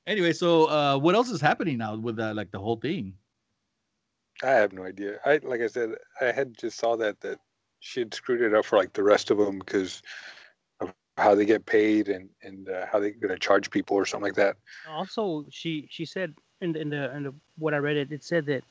Anyway, 0.08 0.34
so 0.34 0.66
uh 0.66 0.98
what 0.98 1.16
else 1.16 1.30
is 1.30 1.40
happening 1.42 1.78
now 1.78 1.96
with 1.96 2.20
uh, 2.20 2.34
like 2.36 2.52
the 2.52 2.60
whole 2.60 2.78
thing? 2.78 3.14
I 4.44 4.52
have 4.52 4.74
no 4.74 4.84
idea. 4.84 5.20
I 5.26 5.40
like 5.44 5.62
I 5.62 5.68
said, 5.68 5.92
I 6.22 6.32
had 6.32 6.58
just 6.58 6.78
saw 6.78 6.96
that 6.98 7.22
that 7.22 7.40
she 7.80 8.02
had 8.02 8.14
screwed 8.14 8.42
it 8.42 8.54
up 8.54 8.66
for 8.66 8.78
like 8.78 8.94
the 8.94 9.04
rest 9.04 9.32
of 9.32 9.38
them 9.38 9.60
because 9.60 10.02
of 10.82 10.92
how 10.92 11.06
they 11.06 11.18
get 11.18 11.66
paid 11.66 11.78
and 11.80 12.00
and 12.12 12.40
uh, 12.42 12.58
how 12.58 13.00
they're 13.00 13.12
gonna 13.12 13.14
charge 13.14 13.48
people 13.48 13.74
or 13.74 13.86
something 13.86 14.10
like 14.10 14.20
that. 14.22 14.42
Also, 14.86 15.46
she 15.50 15.88
she 15.90 16.06
said 16.06 16.34
in 16.62 16.74
the, 16.74 16.82
in 16.82 16.90
the 16.90 17.16
in 17.16 17.24
the 17.24 17.34
what 17.58 17.74
I 17.74 17.78
read 17.78 17.98
it, 17.98 18.12
it 18.12 18.24
said 18.24 18.46
that 18.48 18.64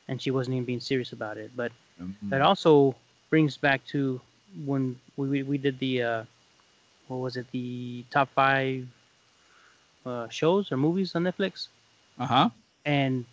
and 0.08 0.20
she 0.20 0.30
wasn't 0.30 0.54
even 0.54 0.64
being 0.66 0.80
serious 0.80 1.12
about 1.12 1.38
it. 1.38 1.50
But 1.56 1.73
Mm-hmm. 2.00 2.30
that 2.30 2.42
also 2.42 2.94
brings 3.30 3.56
back 3.58 3.85
to 3.87 4.20
when 4.64 5.00
we 5.16 5.28
we, 5.28 5.42
we 5.42 5.58
did 5.58 5.78
the 5.78 6.02
uh, 6.02 6.25
what 7.08 7.18
was 7.18 7.37
it 7.37 7.47
the 7.52 8.04
top 8.11 8.28
five 8.35 8.87
uh, 10.06 10.28
shows 10.28 10.73
or 10.73 10.76
movies 10.76 11.14
on 11.14 11.25
Netflix, 11.25 11.68
Uh 12.18 12.26
huh. 12.26 12.50
and 12.85 13.25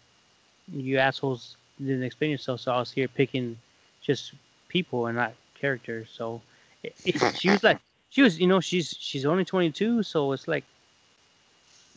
you 0.72 0.98
assholes 0.98 1.58
didn't 1.80 2.04
explain 2.04 2.32
yourself, 2.32 2.62
so 2.62 2.72
I 2.74 2.80
was 2.80 2.92
here 2.92 3.08
picking 3.08 3.58
just 4.02 4.34
people 4.70 5.08
and 5.08 5.18
not 5.18 5.34
characters. 5.60 6.10
So 6.16 6.42
it, 6.84 6.96
it, 7.06 7.16
she 7.34 7.52
was 7.52 7.64
like, 7.64 7.80
she 8.10 8.22
was, 8.22 8.40
you 8.40 8.48
know, 8.48 8.60
she's 8.60 8.96
she's 9.00 9.26
only 9.26 9.46
22, 9.46 10.04
so 10.04 10.32
it's 10.34 10.48
like, 10.48 10.66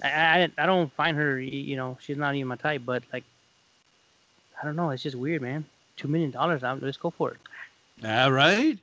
I 0.02 0.08
I, 0.08 0.48
I 0.58 0.66
don't 0.66 0.92
find 0.92 1.16
her, 1.16 1.40
you 1.40 1.76
know, 1.76 1.98
she's 2.00 2.16
not 2.16 2.34
even 2.34 2.48
my 2.48 2.56
type, 2.56 2.82
but 2.84 3.02
like, 3.12 3.24
I 4.60 4.64
don't 4.64 4.76
know, 4.76 4.90
it's 4.90 5.02
just 5.02 5.16
weird, 5.16 5.42
man. 5.42 5.64
Two 5.96 6.08
million 6.08 6.30
dollars, 6.30 6.62
let's 6.62 6.96
go 6.96 7.10
for 7.10 7.32
it. 7.32 8.06
All 8.06 8.32
right. 8.32 8.78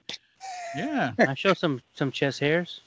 Yeah. 0.76 1.12
I 1.20 1.34
show 1.34 1.54
some 1.54 1.82
some 1.94 2.12
chest 2.12 2.40
hairs. 2.40 2.82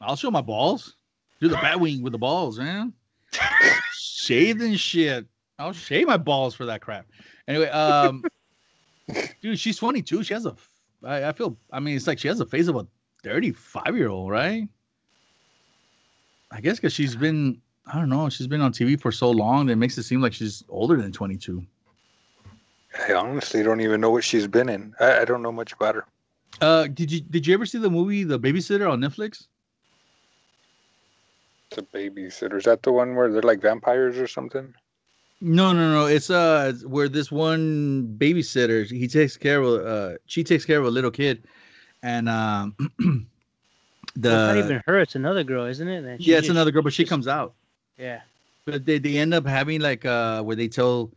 I'll 0.00 0.16
show 0.16 0.30
my 0.30 0.42
balls. 0.42 0.96
Do 1.40 1.48
the 1.48 1.56
bat 1.56 1.80
wing 1.80 2.02
with 2.02 2.12
the 2.12 2.18
balls, 2.18 2.58
man. 2.58 2.92
Shaved 3.92 4.60
and 4.60 4.78
shit. 4.78 5.26
I'll 5.58 5.72
shave 5.72 6.06
my 6.06 6.16
balls 6.16 6.54
for 6.54 6.66
that 6.66 6.80
crap. 6.80 7.06
Anyway, 7.48 7.68
um, 7.68 8.22
dude, 9.40 9.58
she's 9.58 9.76
22. 9.76 10.22
She 10.22 10.34
has 10.34 10.46
a. 10.46 10.54
I, 11.02 11.28
I 11.28 11.32
feel. 11.32 11.56
I 11.72 11.80
mean, 11.80 11.96
it's 11.96 12.06
like 12.06 12.18
she 12.18 12.28
has 12.28 12.38
the 12.38 12.46
face 12.46 12.68
of 12.68 12.76
a 12.76 12.86
35 13.22 13.96
year 13.96 14.08
old, 14.08 14.30
right? 14.30 14.68
I 16.52 16.60
guess 16.60 16.76
because 16.76 16.92
she's 16.92 17.16
been. 17.16 17.60
I 17.92 17.98
don't 17.98 18.08
know. 18.08 18.28
She's 18.28 18.46
been 18.46 18.60
on 18.60 18.72
TV 18.72 19.00
for 19.00 19.10
so 19.10 19.30
long 19.30 19.66
that 19.66 19.72
it 19.72 19.76
makes 19.76 19.98
it 19.98 20.04
seem 20.04 20.20
like 20.20 20.32
she's 20.32 20.62
older 20.68 20.96
than 20.96 21.10
22. 21.10 21.66
I 23.08 23.14
honestly 23.14 23.64
don't 23.64 23.80
even 23.80 24.00
know 24.00 24.10
what 24.10 24.22
she's 24.22 24.46
been 24.46 24.68
in. 24.68 24.94
I, 25.00 25.20
I 25.20 25.24
don't 25.24 25.42
know 25.42 25.50
much 25.50 25.72
about 25.72 25.96
her. 25.96 26.06
Uh, 26.60 26.86
did 26.86 27.10
you 27.10 27.20
did 27.20 27.46
you 27.46 27.54
ever 27.54 27.66
see 27.66 27.78
the 27.78 27.90
movie 27.90 28.22
The 28.24 28.38
Babysitter 28.38 28.90
on 28.90 29.00
Netflix? 29.00 29.46
The 31.74 31.82
babysitter. 31.82 32.58
Is 32.58 32.64
that 32.64 32.82
the 32.82 32.92
one 32.92 33.16
where 33.16 33.32
they're 33.32 33.42
like 33.42 33.60
vampires 33.60 34.18
or 34.18 34.26
something? 34.26 34.74
No, 35.40 35.72
no, 35.72 35.90
no. 35.90 36.06
It's 36.06 36.30
uh 36.30 36.74
where 36.84 37.08
this 37.08 37.32
one 37.32 38.14
babysitter 38.18 38.86
he 38.88 39.08
takes 39.08 39.36
care 39.36 39.60
of 39.60 39.84
uh 39.84 40.18
she 40.26 40.44
takes 40.44 40.64
care 40.64 40.78
of 40.78 40.84
a 40.84 40.90
little 40.90 41.10
kid, 41.10 41.44
and 42.02 42.28
um 42.28 42.76
the 44.16 44.28
Well, 44.28 44.50
it's 44.50 44.56
not 44.56 44.64
even 44.64 44.82
her; 44.86 45.00
it's 45.00 45.14
another 45.14 45.44
girl, 45.44 45.66
isn't 45.66 45.88
it? 45.88 46.04
Yeah 46.20 46.38
it's 46.38 46.46
just- 46.46 46.50
another 46.50 46.70
girl, 46.70 46.82
but 46.82 46.92
she 46.92 47.02
just- 47.04 47.10
comes 47.10 47.28
out. 47.28 47.54
Yeah. 47.98 48.20
But 48.64 48.84
they, 48.86 48.98
they 48.98 49.18
end 49.18 49.34
up 49.34 49.44
having 49.46 49.80
like 49.80 50.04
uh 50.04 50.42
where 50.42 50.54
they 50.56 50.68
tell 50.68 51.10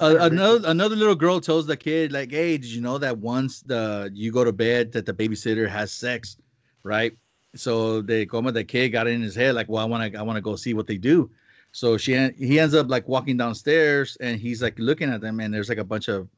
uh, 0.00 0.16
another 0.20 0.68
another 0.68 0.96
little 0.96 1.14
girl 1.14 1.40
tells 1.40 1.66
the 1.66 1.76
kid 1.76 2.12
like, 2.12 2.30
hey, 2.30 2.58
did 2.58 2.66
you 2.66 2.80
know 2.80 2.98
that 2.98 3.16
once 3.18 3.60
the 3.62 4.10
you 4.14 4.30
go 4.30 4.44
to 4.44 4.52
bed 4.52 4.92
that 4.92 5.06
the 5.06 5.12
babysitter 5.14 5.68
has 5.68 5.92
sex, 5.92 6.36
right? 6.82 7.16
So 7.54 8.00
they 8.02 8.24
come 8.26 8.44
the 8.52 8.64
kid 8.64 8.90
got 8.90 9.06
it 9.06 9.10
in 9.10 9.22
his 9.22 9.34
head 9.34 9.54
like, 9.54 9.68
well, 9.68 9.82
I 9.82 9.86
want 9.86 10.12
to 10.12 10.18
I 10.18 10.22
want 10.22 10.36
to 10.36 10.42
go 10.42 10.56
see 10.56 10.74
what 10.74 10.86
they 10.86 10.96
do. 10.98 11.30
So 11.72 11.96
she 11.96 12.12
he 12.38 12.60
ends 12.60 12.74
up 12.74 12.88
like 12.88 13.08
walking 13.08 13.36
downstairs 13.36 14.16
and 14.20 14.38
he's 14.38 14.62
like 14.62 14.78
looking 14.78 15.10
at 15.10 15.20
them 15.20 15.40
and 15.40 15.52
there's 15.52 15.68
like 15.70 15.78
a 15.78 15.84
bunch 15.84 16.08
of 16.08 16.28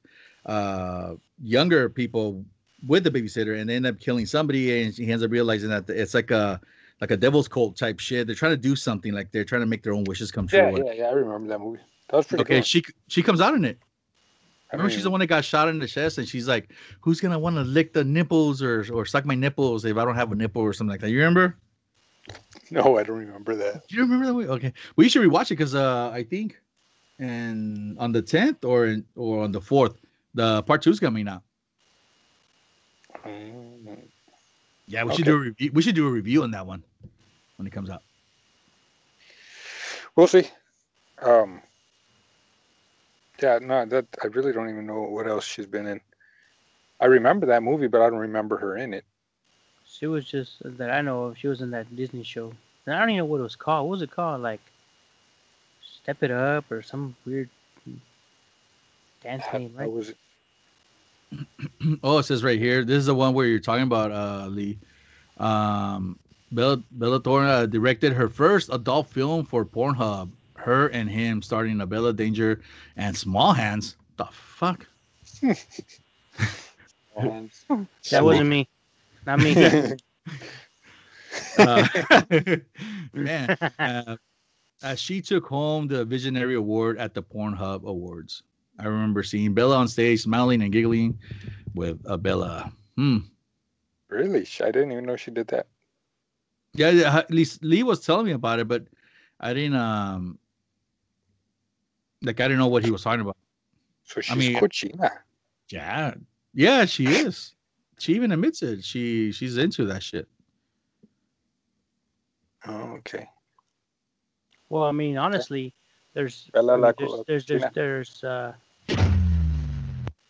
uh 0.47 1.15
younger 1.43 1.89
people 1.89 2.45
with 2.87 3.05
the 3.05 3.11
babysitter 3.11 3.59
and 3.59 3.69
they 3.69 3.77
end 3.77 3.87
up 3.87 3.99
killing 4.01 4.27
somebody 4.27 4.83
and 4.83 4.95
he 4.95 5.11
ends 5.11 5.25
up 5.25 5.31
realizing 5.31 5.71
that 5.71 5.89
it's 5.89 6.15
like 6.15 6.31
a 6.31 6.61
like 7.01 7.11
a 7.11 7.17
devil's 7.17 7.49
cult 7.49 7.77
type 7.77 7.99
shit. 8.01 8.27
They're 8.27 8.37
trying 8.37 8.53
to 8.53 8.57
do 8.57 8.77
something 8.77 9.13
like 9.13 9.33
they're 9.33 9.45
trying 9.45 9.63
to 9.63 9.67
make 9.67 9.83
their 9.83 9.95
own 9.95 10.05
wishes 10.05 10.31
come 10.31 10.47
true. 10.47 10.59
Yeah, 10.59 10.85
yeah, 10.85 10.93
yeah. 10.93 11.05
I 11.05 11.13
remember 11.13 11.49
that 11.49 11.59
movie. 11.61 11.81
That 12.11 12.17
was 12.17 12.27
pretty 12.27 12.43
Okay, 12.43 12.57
cool. 12.57 12.63
she 12.63 12.85
she 13.09 13.23
comes 13.23 13.41
out 13.41 13.55
in 13.55 13.65
it. 13.65 13.79
I 14.73 14.77
Remember, 14.77 14.91
she's 14.91 15.05
the 15.05 15.11
one 15.11 15.21
that 15.21 15.29
got 15.29 15.45
shot 15.45 15.69
in 15.69 15.79
the 15.79 15.87
chest, 15.87 16.19
and 16.19 16.27
she's 16.27 16.49
like, 16.49 16.73
"Who's 17.01 17.21
gonna 17.21 17.39
want 17.39 17.57
to 17.57 17.63
lick 17.63 17.93
the 17.93 18.03
nipples 18.03 18.61
or 18.63 18.85
or 18.93 19.05
suck 19.07 19.25
my 19.25 19.35
nipples 19.35 19.85
if 19.85 19.97
I 19.97 20.05
don't 20.05 20.17
have 20.17 20.33
a 20.33 20.35
nipple 20.35 20.63
or 20.63 20.73
something 20.73 20.91
like 20.91 21.01
that?" 21.01 21.11
You 21.11 21.19
remember? 21.19 21.57
No, 22.71 22.99
I 22.99 23.03
don't 23.03 23.19
remember 23.19 23.55
that. 23.57 23.87
Do 23.89 23.97
you 23.97 24.03
remember 24.03 24.27
that? 24.27 24.35
Way? 24.35 24.47
Okay, 24.47 24.73
we 24.97 25.09
should 25.09 25.23
rewatch 25.23 25.47
it 25.47 25.51
because 25.51 25.75
uh, 25.75 26.11
I 26.11 26.25
think, 26.25 26.61
and 27.19 27.97
on 27.99 28.13
the 28.13 28.23
tenth 28.23 28.65
or 28.65 28.87
in, 28.87 29.05
or 29.15 29.45
on 29.45 29.53
the 29.53 29.61
fourth, 29.61 29.97
the 30.35 30.63
part 30.63 30.83
two 30.83 30.91
is 30.91 30.99
coming 30.99 31.29
out. 31.29 31.43
Mm, 33.27 34.09
Yeah, 34.87 35.05
we 35.05 35.15
should 35.15 35.25
do 35.25 35.35
a 35.37 35.39
review. 35.39 35.71
We 35.73 35.83
should 35.83 35.95
do 35.95 36.07
a 36.07 36.11
review 36.11 36.43
on 36.43 36.51
that 36.53 36.67
one 36.67 36.83
when 37.57 37.67
it 37.67 37.71
comes 37.73 37.91
out. 37.91 38.03
We'll 40.17 40.27
see. 40.27 40.49
Um. 41.23 41.63
Yeah, 43.43 43.59
no, 43.61 43.85
that 43.87 44.07
I 44.23 44.29
really 44.29 44.53
don't 44.53 44.69
even 44.71 44.87
know 44.87 45.03
what 45.03 45.27
else 45.27 45.45
she's 45.45 45.67
been 45.67 45.87
in. 45.87 46.01
I 47.01 47.07
remember 47.07 47.47
that 47.47 47.63
movie, 47.63 47.89
but 47.89 48.01
I 48.01 48.11
don't 48.11 48.21
remember 48.21 48.57
her 48.59 48.77
in 48.77 48.95
it. 48.95 49.05
She 49.87 50.07
was 50.07 50.25
just 50.25 50.57
that 50.65 50.91
I 50.91 51.01
know 51.03 51.25
of. 51.25 51.39
She 51.39 51.49
was 51.49 51.61
in 51.61 51.71
that 51.73 51.95
Disney 51.95 52.23
show. 52.23 52.53
And 52.87 52.95
I 52.95 52.99
don't 53.01 53.11
even 53.11 53.19
know 53.19 53.25
what 53.25 53.41
it 53.41 53.45
was 53.45 53.57
called. 53.57 53.87
What 53.89 53.93
was 53.93 54.03
it 54.03 54.11
called? 54.11 54.43
Like 54.43 54.61
Step 55.83 56.23
It 56.23 56.31
Up 56.31 56.71
or 56.71 56.83
some 56.83 57.17
weird 57.27 57.49
dance 59.23 59.45
name, 59.53 59.73
How 59.77 59.81
right? 59.81 59.91
was 59.91 60.11
it? 60.11 60.19
Oh, 62.03 62.19
it 62.19 62.25
says 62.25 62.43
right 62.43 62.59
here. 62.59 62.85
This 62.85 62.97
is 62.99 63.07
the 63.07 63.15
one 63.15 63.35
where 63.35 63.47
you're 63.47 63.59
talking 63.61 63.85
about, 63.85 64.11
uh, 64.11 64.47
Lee. 64.49 64.79
Um, 65.39 66.19
Bella 66.53 66.83
Bella 66.93 67.21
Thorne 67.21 67.47
uh, 67.47 67.67
directed 67.67 68.13
her 68.13 68.29
first 68.29 68.71
adult 68.73 69.09
film 69.09 69.45
for 69.45 69.65
Pornhub. 69.65 70.31
Her 70.55 70.87
and 70.89 71.11
him 71.11 71.43
starring 71.43 71.79
in 71.79 71.89
Bella 71.89 72.13
Danger 72.13 72.63
and 72.97 73.17
Small 73.17 73.53
Hands. 73.53 73.97
The 74.17 74.25
fuck? 74.27 74.87
And- 75.43 75.59
That 78.11 78.25
wasn't 78.25 78.49
me. 78.49 78.69
Not 79.27 79.41
me. 79.41 79.93
Uh, 81.59 81.87
man, 83.13 83.57
uh, 83.81 84.17
uh, 84.85 84.95
she 84.95 85.21
took 85.21 85.45
home 85.47 85.89
the 85.89 86.05
Visionary 86.05 86.55
Award 86.55 86.97
at 86.99 87.13
the 87.13 87.23
Pornhub 87.23 87.83
Awards. 87.85 88.45
I 88.79 88.87
remember 88.87 89.23
seeing 89.23 89.55
Bella 89.55 89.77
on 89.77 89.89
stage, 89.89 90.23
smiling 90.23 90.63
and 90.63 90.73
giggling 90.73 91.19
with 91.75 92.01
uh, 92.07 92.17
Bella. 92.17 92.73
Hmm. 92.97 93.19
really? 94.09 94.47
I 94.61 94.71
didn't 94.71 94.93
even 94.93 95.05
know 95.05 95.17
she 95.17 95.31
did 95.31 95.49
that. 95.49 95.67
Yeah, 96.75 96.91
yeah, 96.91 97.19
at 97.19 97.31
least 97.31 97.63
Lee 97.65 97.83
was 97.85 98.05
telling 98.05 98.27
me 98.27 98.33
about 98.33 98.59
it, 98.59 98.67
but 98.67 98.85
I 99.41 99.55
didn't 99.55 99.77
um 99.77 100.39
like 102.23 102.41
I 102.41 102.45
didn't 102.45 102.59
know 102.59 102.67
what 102.69 102.85
he 102.85 102.91
was 102.91 103.03
talking 103.03 103.21
about. 103.21 103.37
So 104.05 104.21
she's 104.21 104.37
mean- 104.37 104.57
cochina. 104.57 105.11
Yeah, 105.71 106.15
yeah, 106.53 106.85
she 106.85 107.07
is. 107.07 107.55
She 107.99 108.15
even 108.15 108.33
admits 108.33 108.63
it. 108.63 108.85
She 108.85 109.33
she's 109.33 109.57
into 109.57 109.85
that 109.87 110.03
shit. 110.03 110.29
Oh, 112.67 112.97
okay. 112.99 113.29
well, 114.69 114.85
I 114.85 114.93
mean, 114.93 115.17
honestly, 115.19 115.75
there's 116.15 116.49
Bella 116.53 116.75
I 116.75 116.77
mean, 116.77 116.93
there's, 117.27 117.45
there's 117.45 117.47
there's 117.47 117.65
there's 117.75 118.25
uh 118.25 118.53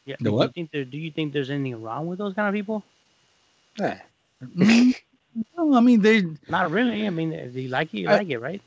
yeah. 0.07 0.17
The 0.19 0.25
do 0.25 0.33
what? 0.33 0.49
you 0.49 0.53
think 0.53 0.71
there? 0.73 0.85
Do 0.85 0.99
you 0.99 1.11
think 1.11 1.33
there's 1.33 1.51
anything 1.51 1.81
wrong 1.83 2.07
with 2.07 2.19
those 2.19 2.35
kind 2.35 2.49
of 2.49 2.55
people? 2.55 2.83
Yeah. 3.79 4.01
Mm, 4.43 4.95
no, 5.57 5.75
I 5.77 5.81
mean 5.81 6.01
they. 6.03 6.25
Not 6.49 6.71
really. 6.71 7.07
I 7.07 7.11
mean, 7.11 7.33
if 7.33 7.55
you 7.55 7.69
like 7.69 7.93
it, 7.95 7.99
you 8.01 8.09
I- 8.09 8.17
like 8.19 8.29
it, 8.29 8.39
right? 8.39 8.61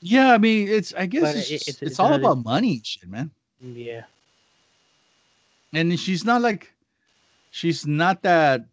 Yeah, 0.00 0.32
I 0.32 0.38
mean 0.38 0.66
it's. 0.68 0.94
I 0.96 1.06
guess 1.06 1.22
But 1.22 1.36
it's, 1.36 1.50
it's- 1.50 1.68
it's, 1.68 1.82
it's 1.82 2.00
all 2.00 2.06
another- 2.08 2.22
about 2.24 2.44
money, 2.44 2.80
shit, 2.84 3.08
man. 3.08 3.30
Yeah. 3.60 4.02
And 5.72 5.98
she's 6.00 6.24
not 6.24 6.40
like, 6.42 6.72
she's 7.52 7.86
not 7.86 8.22
that, 8.22 8.64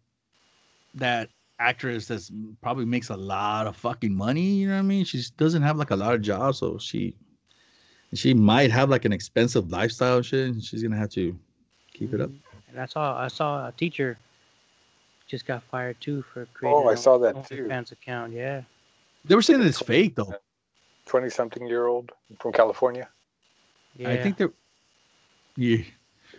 that 0.94 1.28
actress 1.60 2.06
that's 2.08 2.32
probably 2.60 2.86
makes 2.86 3.10
a 3.10 3.16
lot 3.16 3.68
of 3.68 3.76
fucking 3.76 4.12
money. 4.12 4.42
You 4.54 4.66
know 4.68 4.74
what 4.74 4.78
I 4.80 4.82
mean? 4.82 5.04
She 5.04 5.22
doesn't 5.36 5.62
have 5.62 5.76
like 5.76 5.90
a 5.92 5.96
lot 5.96 6.14
of 6.14 6.22
jobs, 6.22 6.58
so 6.58 6.76
she, 6.78 7.14
she 8.14 8.34
might 8.34 8.70
have 8.70 8.90
like 8.90 9.04
an 9.04 9.12
expensive 9.12 9.70
lifestyle 9.70 10.22
shit. 10.22 10.50
And 10.50 10.62
she's 10.62 10.82
gonna 10.82 10.96
have 10.96 11.10
to 11.10 11.38
keep 11.92 12.14
it 12.14 12.20
up. 12.20 12.30
And 12.70 12.80
I 12.80 12.86
saw 12.86 13.18
I 13.18 13.28
saw 13.28 13.68
a 13.68 13.72
teacher 13.72 14.18
just 15.26 15.46
got 15.46 15.62
fired 15.64 16.00
too 16.00 16.22
for 16.22 16.46
creating. 16.54 16.78
Oh, 16.78 16.88
I 16.88 16.92
an 16.92 16.96
saw 16.96 17.18
that 17.18 17.46
too. 17.46 17.64
OnlyFans 17.64 17.92
account. 17.92 18.32
Yeah. 18.32 18.62
They 19.24 19.34
were 19.34 19.42
saying 19.42 19.60
that 19.60 19.66
it's 19.66 19.80
fake 19.80 20.14
though. 20.14 20.34
Twenty-something-year-old 21.06 22.12
from 22.38 22.52
California. 22.52 23.08
Yeah. 23.96 24.10
I 24.10 24.16
think 24.18 24.36
they're. 24.36 24.52
Yeah. 25.56 25.78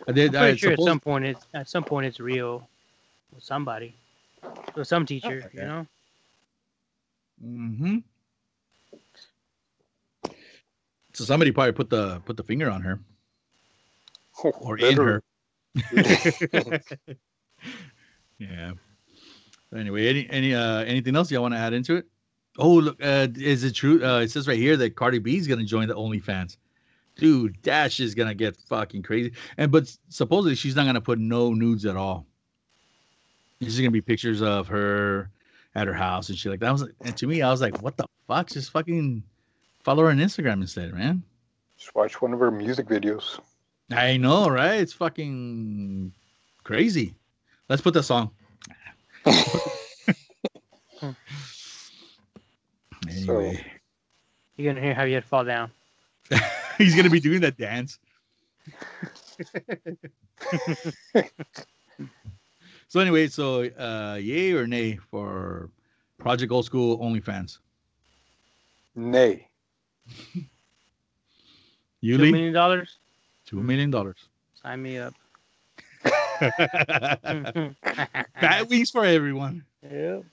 I 0.08 0.12
did. 0.12 0.36
I'm 0.36 0.42
pretty 0.42 0.54
I 0.54 0.56
sure 0.56 0.72
at 0.72 0.80
some 0.80 1.00
point 1.00 1.26
it's 1.26 1.46
at 1.54 1.68
some 1.68 1.84
point 1.84 2.06
it's 2.06 2.20
real 2.20 2.68
with 3.34 3.44
somebody. 3.44 3.96
With 4.76 4.88
some 4.88 5.06
teacher, 5.06 5.44
okay. 5.46 5.50
you 5.54 5.62
know. 5.62 5.88
Mm-hmm. 7.46 7.98
So 11.20 11.26
somebody 11.26 11.52
probably 11.52 11.74
put 11.74 11.90
the 11.90 12.22
put 12.22 12.38
the 12.38 12.44
finger 12.44 12.72
on 12.72 12.82
her 12.82 12.98
or 14.42 14.78
in 14.78 14.96
her. 14.96 15.22
yeah. 18.40 18.72
Anyway, 19.76 20.08
any 20.08 20.30
any 20.30 20.56
uh 20.56 20.86
anything 20.86 21.18
else 21.18 21.30
y'all 21.30 21.42
want 21.42 21.54
to 21.54 21.58
add 21.58 21.74
into 21.74 21.98
it? 21.98 22.06
Oh, 22.58 22.76
look, 22.76 23.04
uh, 23.04 23.28
is 23.36 23.66
it 23.66 23.76
true? 23.76 24.02
Uh, 24.02 24.22
it 24.22 24.32
says 24.32 24.48
right 24.48 24.58
here 24.58 24.78
that 24.78 24.96
Cardi 24.96 25.20
B 25.20 25.36
is 25.36 25.46
gonna 25.46 25.66
join 25.66 25.90
the 25.90 25.94
OnlyFans. 25.94 26.56
dude, 27.18 27.58
that 27.64 27.92
shit's 27.92 28.16
gonna 28.16 28.34
get 28.34 28.56
fucking 28.70 29.04
crazy. 29.04 29.34
And 29.58 29.74
but 29.74 29.94
supposedly 30.08 30.56
she's 30.56 30.78
not 30.78 30.86
gonna 30.86 31.02
put 31.02 31.20
no 31.20 31.54
nudes 31.54 31.86
at 31.86 31.98
all. 31.98 32.28
It's 33.60 33.72
just 33.72 33.80
gonna 33.80 33.92
be 33.92 34.00
pictures 34.00 34.42
of 34.42 34.70
her 34.70 35.32
at 35.76 35.86
her 35.86 35.94
house 35.94 36.30
and 36.30 36.38
shit 36.38 36.50
like 36.50 36.62
that. 36.62 36.70
I 36.70 36.72
was 36.72 36.84
like, 36.84 36.96
and 37.02 37.18
to 37.18 37.28
me, 37.28 37.42
I 37.42 37.52
was 37.52 37.60
like, 37.60 37.82
what 37.82 37.98
the 37.98 38.06
fuck? 38.26 38.48
Just 38.48 38.72
fucking 38.72 39.22
follow 39.90 40.04
her 40.04 40.12
on 40.12 40.18
Instagram 40.18 40.62
instead, 40.62 40.94
man. 40.94 41.24
Just 41.76 41.96
watch 41.96 42.22
one 42.22 42.32
of 42.32 42.40
her 42.40 42.52
music 42.52 42.86
videos. 42.86 43.40
I 43.90 44.18
know, 44.18 44.48
right? 44.48 44.80
It's 44.80 44.94
fucking 44.94 46.14
crazy. 46.64 47.16
Let's 47.70 47.82
put 47.82 47.96
the 47.96 48.04
song. 48.04 48.30
Anyway, 53.10 53.66
You're 54.56 54.72
gonna 54.74 54.86
hear 54.86 54.94
how 54.94 55.04
you 55.04 55.20
fall 55.22 55.44
down. 55.44 55.72
he's 56.78 56.96
gonna 56.96 57.10
be 57.10 57.20
doing 57.20 57.42
that 57.42 57.58
dance. 57.58 57.98
so 62.88 63.00
anyway, 63.00 63.28
so 63.28 63.64
uh 63.64 64.20
yay 64.22 64.52
or 64.52 64.68
nay 64.68 64.98
for 64.98 65.72
Project 66.20 66.52
Old 66.52 66.66
School 66.66 67.00
OnlyFans? 67.00 67.58
Nay. 68.96 69.49
You 72.02 72.16
Two 72.18 72.24
Lee? 72.24 72.32
million 72.32 72.54
dollars. 72.54 72.98
Two 73.46 73.62
million 73.62 73.92
dollars. 73.92 74.18
Sign 74.62 74.82
me 74.82 74.98
up. 75.00 75.14
Bat 78.42 78.68
wings 78.70 78.90
for 78.92 79.04
everyone. 79.04 79.66
Yep. 79.84 80.24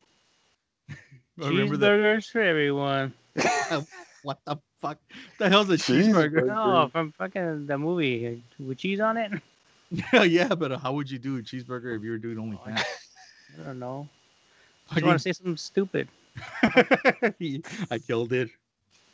Remember 1.37 1.77
that? 1.77 1.91
Cheeseburgers 1.91 2.31
for 2.31 2.41
everyone. 2.41 3.13
What 4.23 4.39
the 4.45 4.57
fuck? 4.81 4.99
The 5.39 5.49
hell's 5.49 5.69
a 5.71 5.75
cheeseburger? 5.77 6.43
Cheeseburger. 6.43 6.47
No, 6.47 6.89
from 6.93 7.13
fucking 7.13 7.67
the 7.67 7.77
movie 7.79 8.43
with 8.59 8.79
cheese 8.79 9.01
on 9.01 9.17
it. 9.17 9.33
yeah, 10.13 10.55
but 10.55 10.73
uh, 10.73 10.79
how 10.79 10.93
would 10.93 11.11
you 11.11 11.19
do 11.19 11.37
a 11.39 11.43
cheeseburger 11.43 11.97
if 11.97 12.03
you 12.03 12.11
were 12.11 12.19
doing 12.19 12.37
OnlyFans? 12.37 12.83
I 13.61 13.65
don't 13.65 13.79
know. 13.79 14.09
I 14.91 14.95
just 14.95 15.07
want 15.07 15.19
to 15.19 15.23
say 15.23 15.33
something 15.33 15.57
stupid. 15.57 16.09
I 16.63 17.99
killed 18.07 18.33
it. 18.33 18.51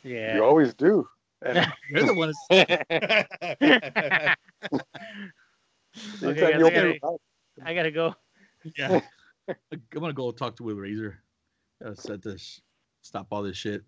Yeah. 0.03 0.35
You 0.35 0.43
always 0.43 0.73
do. 0.73 1.07
And 1.41 1.71
You're 1.89 2.05
the 2.05 2.13
one. 2.13 2.33
okay, 2.51 4.35
guys, 6.21 6.63
I 6.63 6.69
gotta, 6.69 6.99
I 7.65 7.73
gotta 7.73 7.91
go. 7.91 8.15
yeah. 8.77 8.99
I'm 9.47 9.81
gonna 9.89 10.13
go 10.13 10.31
talk 10.31 10.55
to 10.57 10.63
Will 10.63 10.75
razor. 10.75 11.19
Uh, 11.83 11.93
set 11.93 12.21
this, 12.21 12.61
stop 13.01 13.27
all 13.31 13.43
this 13.43 13.57
shit. 13.57 13.83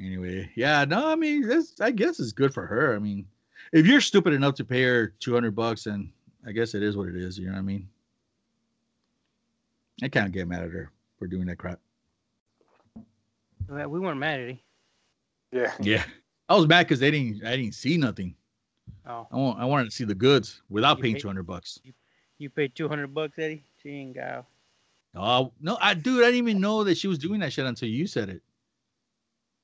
Anyway, 0.00 0.48
yeah, 0.54 0.84
no, 0.84 1.08
I 1.08 1.16
mean, 1.16 1.46
this 1.46 1.80
I 1.80 1.90
guess 1.90 2.20
it's 2.20 2.32
good 2.32 2.54
for 2.54 2.66
her. 2.66 2.94
I 2.94 3.00
mean, 3.00 3.26
if 3.72 3.84
you're 3.86 4.00
stupid 4.00 4.32
enough 4.32 4.54
to 4.56 4.64
pay 4.64 4.84
her 4.84 5.08
two 5.18 5.34
hundred 5.34 5.56
bucks, 5.56 5.86
and 5.86 6.10
I 6.46 6.52
guess 6.52 6.74
it 6.74 6.84
is 6.84 6.96
what 6.96 7.08
it 7.08 7.16
is. 7.16 7.36
You 7.36 7.46
know 7.46 7.54
what 7.54 7.58
I 7.58 7.62
mean? 7.62 7.88
I 10.02 10.08
can't 10.08 10.30
get 10.30 10.46
mad 10.46 10.62
at 10.62 10.70
her 10.70 10.92
for 11.18 11.26
doing 11.26 11.46
that 11.46 11.58
crap. 11.58 11.80
Well, 13.68 13.88
We 13.88 13.98
weren't 13.98 14.20
mad 14.20 14.38
at 14.40 14.48
it. 14.50 14.58
Yeah. 15.52 15.72
Yeah, 15.80 16.04
I 16.48 16.56
was 16.56 16.66
mad 16.66 16.86
because 16.86 17.00
they 17.00 17.10
didn't. 17.10 17.44
I 17.44 17.56
didn't 17.56 17.74
see 17.74 17.96
nothing. 17.96 18.34
Oh, 19.06 19.26
I 19.30 19.36
want. 19.36 19.60
I 19.60 19.64
wanted 19.64 19.84
to 19.86 19.90
see 19.90 20.04
the 20.04 20.14
goods 20.14 20.62
without 20.68 20.98
You 20.98 21.02
paying 21.02 21.14
paid- 21.14 21.22
two 21.22 21.28
hundred 21.28 21.46
bucks. 21.46 21.80
you 22.38 22.50
paid 22.50 22.74
two 22.74 22.88
hundred 22.88 23.14
bucks, 23.14 23.38
Eddie. 23.38 23.64
Chingo. 23.84 24.44
Oh 25.14 25.52
no, 25.60 25.78
I 25.80 25.94
dude, 25.94 26.22
I 26.22 26.26
didn't 26.26 26.48
even 26.48 26.60
know 26.60 26.84
that 26.84 26.96
she 26.96 27.08
was 27.08 27.18
doing 27.18 27.40
that 27.40 27.52
shit 27.52 27.66
until 27.66 27.88
you 27.88 28.06
said 28.06 28.28
it. 28.28 28.42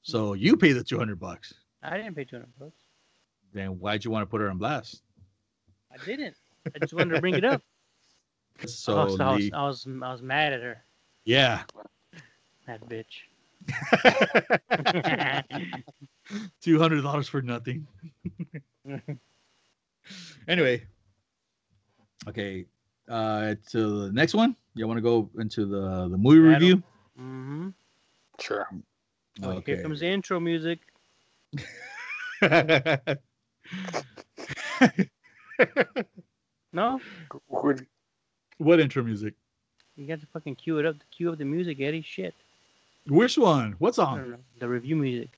So 0.03 0.33
mm-hmm. 0.33 0.43
you 0.43 0.57
pay 0.57 0.73
the 0.73 0.83
two 0.85 0.99
hundred 0.99 1.21
bucks. 1.21 1.55
I 1.83 1.97
didn't 1.97 2.15
pay 2.15 2.25
two 2.25 2.37
hundred 2.37 2.59
bucks. 2.59 2.83
Then 3.53 3.79
why'd 3.79 4.05
you 4.05 4.11
want 4.11 4.23
to 4.23 4.27
put 4.27 4.41
her 4.41 4.51
on 4.51 4.59
blast? 4.59 5.03
I 5.93 6.05
didn't. 6.05 6.35
I 6.75 6.79
just 6.81 6.95
wanted 6.95 7.15
to 7.15 7.21
bring 7.21 7.35
it 7.35 7.45
up. 7.45 7.63
So 8.67 8.99
I, 9.01 9.05
was, 9.05 9.21
I, 9.21 9.35
was, 9.35 9.51
I 9.53 9.67
was 9.67 9.87
I 10.03 10.13
was 10.13 10.23
mad 10.23 10.53
at 10.53 10.63
her. 10.63 10.83
yeah, 11.25 11.63
That 12.67 12.81
bitch. 12.89 13.27
Two 16.61 16.79
hundred 16.79 17.03
dollars 17.03 17.29
for 17.29 17.43
nothing. 17.43 17.87
Anyway, 20.47 20.83
okay, 22.29 22.67
uh, 23.09 23.55
to 23.71 24.07
the 24.07 24.13
next 24.13 24.35
one. 24.35 24.55
You 24.75 24.87
want 24.87 24.99
to 24.99 25.03
go 25.03 25.31
into 25.39 25.65
the 25.67 26.09
the 26.09 26.19
movie 26.19 26.41
Battle. 26.41 26.69
review? 26.69 26.77
mm-hmm. 27.19 27.69
Sure. 28.41 28.69
Here 29.65 29.83
comes 29.83 30.01
the 30.01 30.09
intro 30.09 30.41
music. 30.41 30.81
No, 36.73 37.01
what 38.59 38.81
intro 38.81 39.03
music? 39.03 39.35
you 39.97 40.07
got 40.09 40.21
to 40.21 40.27
fucking 40.27 40.57
cue 40.57 40.79
it 40.79 40.87
up. 40.87 40.97
Cue 41.17 41.31
up 41.31 41.39
the 41.39 41.45
music, 41.45 41.81
Eddie. 41.81 42.03
Shit. 42.03 42.35
Which 43.09 43.39
one? 43.39 43.77
What 43.79 43.95
song? 43.95 44.39
The 44.61 44.69
review 44.69 44.97
music. 44.97 45.31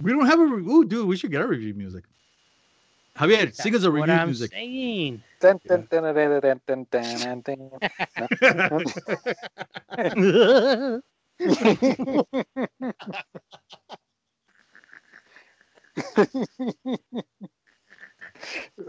We 0.00 0.12
don't 0.12 0.26
have 0.26 0.40
a 0.40 0.44
review. 0.46 0.84
dude, 0.86 1.08
we 1.08 1.16
should 1.16 1.32
get 1.32 1.42
a 1.42 1.46
review 1.46 1.74
music. 1.74 2.04
Javier, 3.18 3.52
That's 3.56 3.56
sing 3.56 3.76
us 3.76 3.84
a 3.84 3.90
review 3.90 4.12
I'm 4.12 4.20
music. 4.20 4.52
Saying. 4.52 5.24
Dun, 5.40 5.60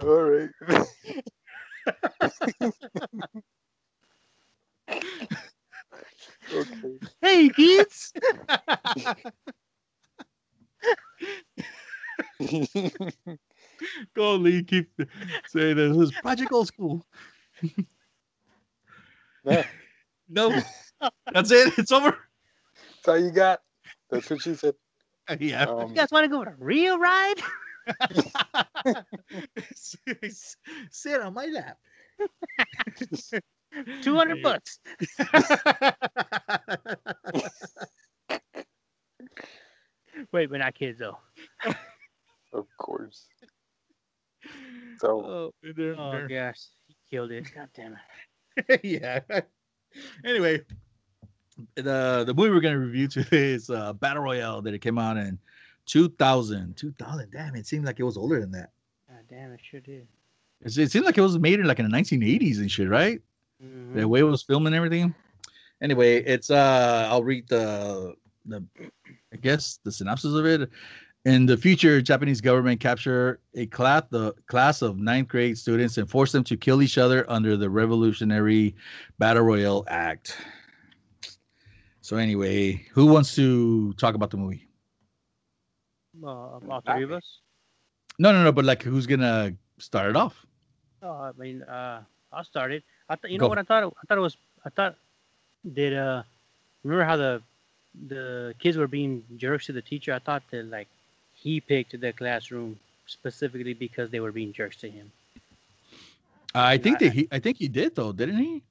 All 0.03 0.23
right. 0.23 0.49
okay. 6.53 6.99
hey 7.21 7.49
kids. 7.49 8.13
Go, 14.15 14.33
on, 14.33 14.43
Lee. 14.43 14.63
Keep 14.63 14.89
saying 15.47 15.75
this 15.77 15.97
is 15.97 16.11
Project 16.21 16.51
Old 16.51 16.67
School. 16.67 17.05
Yeah, 19.43 19.65
No, 20.29 20.49
that's 21.31 21.51
it. 21.51 21.77
It's 21.77 21.91
over. 21.91 22.17
That's 23.05 23.07
all 23.07 23.17
you 23.17 23.31
got. 23.31 23.61
That's 24.09 24.29
what 24.29 24.41
she 24.41 24.55
said. 24.55 24.75
Yeah. 25.39 25.65
Um, 25.65 25.89
You 25.89 25.95
guys 25.95 26.11
want 26.11 26.23
to 26.25 26.29
go 26.29 26.41
on 26.41 26.47
a 26.47 26.55
real 26.57 26.97
ride? 26.97 27.35
Sit 30.91 31.21
on 31.21 31.33
my 31.33 31.45
lap. 31.45 31.77
Two 34.01 34.15
hundred 34.15 34.41
bucks. 34.41 34.79
Wait, 40.31 40.49
we're 40.49 40.57
not 40.57 40.73
kids 40.75 40.99
though. 40.99 41.17
of 42.53 42.67
course. 42.77 43.25
So 44.99 45.23
Oh, 45.23 45.53
they're- 45.75 45.93
Oh 45.95 46.11
they're- 46.11 46.27
gosh, 46.27 46.57
he 46.87 46.95
killed 47.11 47.31
it. 47.31 47.45
God 47.53 47.69
damn 47.75 47.95
it. 48.55 48.79
yeah. 48.83 49.19
Anyway, 50.25 50.61
the 51.75 52.23
the 52.25 52.33
movie 52.33 52.49
we're 52.49 52.61
gonna 52.61 52.79
review 52.79 53.07
today 53.07 53.51
is 53.51 53.69
uh, 53.69 53.93
Battle 53.93 54.23
Royale 54.23 54.59
that 54.63 54.73
it 54.73 54.79
came 54.79 54.97
out 54.97 55.17
in 55.17 55.37
2000. 55.85 56.75
2000. 56.77 57.31
Damn, 57.31 57.55
it 57.55 57.67
seems 57.67 57.85
like 57.85 57.99
it 57.99 58.03
was 58.03 58.17
older 58.17 58.39
than 58.39 58.49
that. 58.51 58.71
God 59.07 59.19
damn, 59.29 59.51
it 59.51 59.59
sure 59.69 59.81
did. 59.81 60.07
It's, 60.61 60.77
it 60.79 60.91
seems 60.91 61.05
like 61.05 61.17
it 61.19 61.21
was 61.21 61.37
made 61.37 61.59
in 61.59 61.67
like 61.67 61.77
in 61.79 61.87
the 61.87 61.95
1980s 61.95 62.57
and 62.57 62.71
shit, 62.71 62.89
right? 62.89 63.21
Mhm. 63.63 63.95
The 63.95 64.07
way 64.07 64.19
it 64.19 64.23
was 64.23 64.43
filmed 64.43 64.67
and 64.67 64.75
everything. 64.75 65.13
Anyway, 65.81 66.23
it's 66.23 66.49
uh, 66.49 67.07
I'll 67.09 67.23
read 67.23 67.47
the 67.47 68.15
the 68.45 68.63
I 69.33 69.37
guess 69.37 69.79
the 69.83 69.91
synopsis 69.91 70.33
of 70.33 70.45
it. 70.45 70.69
In 71.25 71.45
the 71.45 71.57
future, 71.57 72.01
Japanese 72.01 72.39
government 72.39 72.79
capture 72.79 73.39
a 73.55 73.65
class 73.67 74.03
the 74.09 74.33
class 74.47 74.81
of 74.81 74.97
ninth 74.97 75.27
grade 75.27 75.57
students 75.57 75.97
and 75.97 76.09
force 76.09 76.31
them 76.31 76.43
to 76.45 76.55
kill 76.55 76.81
each 76.81 76.97
other 76.97 77.29
under 77.29 77.57
the 77.57 77.69
Revolutionary 77.69 78.75
Battle 79.19 79.43
Royale 79.43 79.83
Act. 79.87 80.37
So 82.01 82.15
anyway, 82.15 82.85
who 82.93 83.07
wants 83.07 83.35
to 83.35 83.91
talk 83.93 84.15
about 84.15 84.29
the 84.29 84.37
movie? 84.37 84.67
Uh, 86.23 86.27
all 86.27 86.81
three 86.85 87.03
of 87.03 87.11
us. 87.11 87.41
No, 88.19 88.31
no, 88.31 88.43
no. 88.43 88.51
But 88.51 88.65
like, 88.65 88.81
who's 88.81 89.05
gonna 89.05 89.53
start 89.77 90.09
it 90.09 90.15
off? 90.15 90.45
Oh, 91.01 91.11
I 91.11 91.31
mean, 91.37 91.61
uh, 91.63 92.03
I 92.31 92.43
started. 92.43 92.83
I 93.09 93.15
thought 93.15 93.31
you 93.31 93.37
Go. 93.39 93.45
know 93.45 93.49
what 93.49 93.57
I 93.57 93.63
thought. 93.63 93.83
I 93.83 94.05
thought 94.07 94.17
it 94.17 94.21
was. 94.21 94.37
I 94.65 94.69
thought 94.69 94.95
did 95.73 95.93
uh, 95.93 96.23
remember 96.83 97.05
how 97.05 97.17
the 97.17 97.41
the 98.07 98.53
kids 98.59 98.77
were 98.77 98.87
being 98.87 99.23
jerks 99.37 99.65
to 99.67 99.73
the 99.73 99.81
teacher? 99.81 100.13
I 100.13 100.19
thought 100.19 100.43
that 100.51 100.65
like 100.65 100.87
he 101.35 101.59
picked 101.59 101.99
the 101.99 102.13
classroom 102.13 102.79
specifically 103.07 103.73
because 103.73 104.09
they 104.11 104.19
were 104.19 104.31
being 104.31 104.53
jerks 104.53 104.77
to 104.77 104.89
him. 104.89 105.11
I 106.55 106.77
think 106.77 107.01
I- 107.01 107.05
that 107.05 107.13
he, 107.13 107.27
I 107.31 107.39
think 107.39 107.57
he 107.57 107.67
did 107.67 107.95
though, 107.95 108.11
didn't 108.11 108.37
he? 108.37 108.61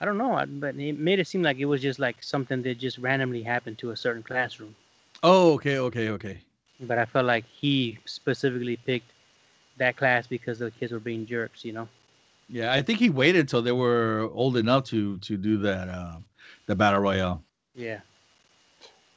I 0.00 0.04
don't 0.04 0.18
know, 0.18 0.44
but 0.46 0.74
it 0.76 0.98
made 0.98 1.18
it 1.18 1.26
seem 1.26 1.42
like 1.42 1.58
it 1.58 1.64
was 1.66 1.80
just 1.80 1.98
like 1.98 2.22
something 2.22 2.62
that 2.62 2.78
just 2.78 2.98
randomly 2.98 3.42
happened 3.42 3.78
to 3.78 3.90
a 3.90 3.96
certain 3.96 4.22
classroom. 4.22 4.74
Oh, 5.22 5.54
okay, 5.54 5.78
okay, 5.78 6.10
okay. 6.10 6.38
But 6.80 6.98
I 6.98 7.04
felt 7.06 7.24
like 7.26 7.44
he 7.46 7.98
specifically 8.04 8.76
picked 8.76 9.10
that 9.78 9.96
class 9.96 10.26
because 10.26 10.58
the 10.58 10.70
kids 10.70 10.92
were 10.92 10.98
being 11.00 11.26
jerks, 11.26 11.64
you 11.64 11.72
know. 11.72 11.88
Yeah, 12.48 12.72
I 12.72 12.82
think 12.82 12.98
he 12.98 13.10
waited 13.10 13.40
until 13.40 13.62
they 13.62 13.72
were 13.72 14.28
old 14.32 14.56
enough 14.56 14.84
to 14.84 15.18
to 15.18 15.36
do 15.36 15.58
that 15.58 15.88
uh, 15.88 16.16
the 16.66 16.74
battle 16.74 17.00
royale. 17.00 17.42
Yeah. 17.74 18.00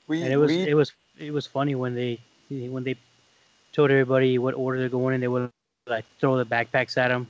We, 0.07 0.23
and 0.23 0.31
it 0.31 0.37
was 0.37 0.51
we, 0.51 0.69
it 0.69 0.73
was 0.73 0.93
it 1.17 1.31
was 1.31 1.45
funny 1.45 1.75
when 1.75 1.93
they 1.95 2.19
when 2.49 2.83
they 2.83 2.95
told 3.73 3.91
everybody 3.91 4.37
what 4.37 4.53
order 4.55 4.79
they're 4.79 4.89
going 4.89 5.15
in. 5.15 5.21
They 5.21 5.27
would 5.27 5.51
like 5.85 6.05
throw 6.19 6.37
the 6.37 6.45
backpacks 6.45 6.97
at 6.97 7.09
them. 7.09 7.27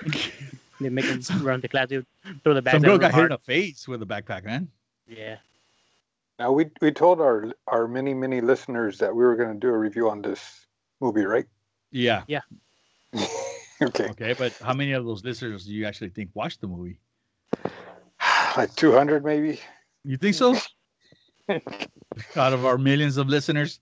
they 0.80 0.88
make 0.88 1.06
them 1.06 1.44
run 1.44 1.60
the 1.60 1.68
class. 1.68 1.88
They 1.88 1.96
would 1.98 2.06
throw 2.44 2.54
the 2.54 2.62
backpacks. 2.62 2.72
Some 2.72 2.84
at 2.84 2.86
girl 2.86 2.94
'em 2.94 3.00
got 3.00 3.14
hit 3.14 3.24
in 3.24 3.30
the 3.30 3.38
face 3.38 3.88
with 3.88 4.02
a 4.02 4.06
backpack, 4.06 4.44
man. 4.44 4.68
Yeah. 5.08 5.36
now 6.38 6.52
we 6.52 6.70
we 6.80 6.92
told 6.92 7.20
our 7.20 7.52
our 7.66 7.88
many 7.88 8.14
many 8.14 8.40
listeners 8.40 8.98
that 8.98 9.14
we 9.14 9.24
were 9.24 9.34
going 9.36 9.52
to 9.52 9.58
do 9.58 9.68
a 9.68 9.76
review 9.76 10.08
on 10.08 10.22
this 10.22 10.66
movie, 11.00 11.24
right? 11.24 11.46
Yeah. 11.90 12.22
Yeah. 12.28 12.42
okay, 13.88 14.10
Okay, 14.10 14.34
but 14.34 14.52
how 14.60 14.74
many 14.74 14.92
of 14.92 15.04
those 15.04 15.24
listeners 15.24 15.64
do 15.66 15.72
you 15.72 15.86
actually 15.86 16.10
think 16.10 16.30
watched 16.34 16.60
the 16.60 16.68
movie? 16.68 16.98
like 18.56 18.74
two 18.76 18.92
hundred 18.92 19.24
maybe. 19.24 19.60
You 20.04 20.16
think 20.16 20.34
so? 20.34 20.56
Out 22.36 22.52
of 22.52 22.64
our 22.64 22.78
millions 22.78 23.16
of 23.16 23.28
listeners. 23.28 23.80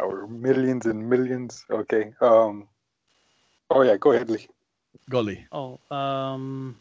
Our 0.00 0.26
millions 0.26 0.86
and 0.86 1.08
millions. 1.08 1.64
Okay. 1.70 2.12
Um. 2.20 2.68
Oh 3.70 3.82
yeah, 3.82 3.96
go 3.96 4.12
ahead, 4.12 4.30
Lee. 4.30 4.48
Golly. 5.10 5.46
Oh, 5.52 5.78
um, 5.90 6.76